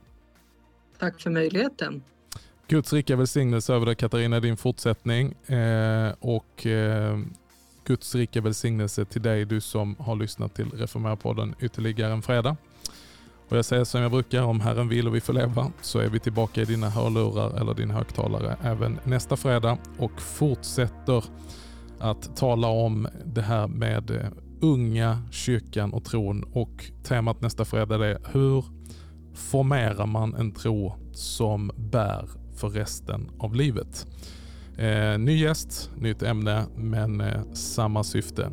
Tack 0.98 1.20
för 1.20 1.30
möjligheten. 1.30 2.02
Guds 2.70 2.92
rika 2.92 3.16
välsignelse 3.16 3.74
över 3.74 3.86
dig 3.86 3.94
Katarina, 3.94 4.40
din 4.40 4.56
fortsättning. 4.56 5.32
Eh, 5.46 6.12
och 6.20 6.66
eh, 6.66 7.18
Guds 7.84 8.14
rika 8.14 8.40
välsignelse 8.40 9.04
till 9.04 9.22
dig, 9.22 9.44
du 9.44 9.60
som 9.60 9.96
har 9.98 10.16
lyssnat 10.16 10.54
till 10.54 10.70
Reformera-podden 10.70 11.54
ytterligare 11.60 12.12
en 12.12 12.22
fredag. 12.22 12.56
Och 13.48 13.56
jag 13.56 13.64
säger 13.64 13.84
som 13.84 14.00
jag 14.00 14.10
brukar, 14.10 14.42
om 14.42 14.60
Herren 14.60 14.88
vill 14.88 15.08
och 15.08 15.14
vi 15.14 15.20
får 15.20 15.32
leva 15.32 15.72
så 15.80 15.98
är 15.98 16.08
vi 16.08 16.18
tillbaka 16.18 16.62
i 16.62 16.64
dina 16.64 16.90
hörlurar 16.90 17.60
eller 17.60 17.74
din 17.74 17.90
högtalare 17.90 18.56
även 18.62 18.98
nästa 19.04 19.36
fredag 19.36 19.78
och 19.98 20.20
fortsätter 20.20 21.24
att 21.98 22.36
tala 22.36 22.68
om 22.68 23.08
det 23.24 23.42
här 23.42 23.66
med 23.66 24.10
eh, 24.10 24.26
unga, 24.60 25.22
kyrkan 25.30 25.92
och 25.92 26.04
tron. 26.04 26.44
Och 26.52 26.84
temat 27.04 27.40
nästa 27.40 27.64
fredag 27.64 28.06
är 28.06 28.18
hur 28.32 28.64
formerar 29.34 30.06
man 30.06 30.34
en 30.34 30.52
tro 30.52 30.94
som 31.12 31.70
bär 31.76 32.39
för 32.60 32.68
resten 32.68 33.30
av 33.38 33.54
livet. 33.54 34.06
Eh, 34.76 35.18
ny 35.18 35.36
gäst, 35.36 35.90
nytt 35.96 36.22
ämne, 36.22 36.66
men 36.76 37.20
eh, 37.20 37.52
samma 37.52 38.04
syfte. 38.04 38.50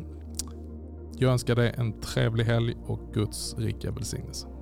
Jag 1.18 1.32
önskar 1.32 1.54
dig 1.54 1.74
en 1.76 2.00
trevlig 2.00 2.44
helg 2.44 2.74
och 2.86 3.14
Guds 3.14 3.54
rika 3.58 3.90
välsignelse. 3.90 4.57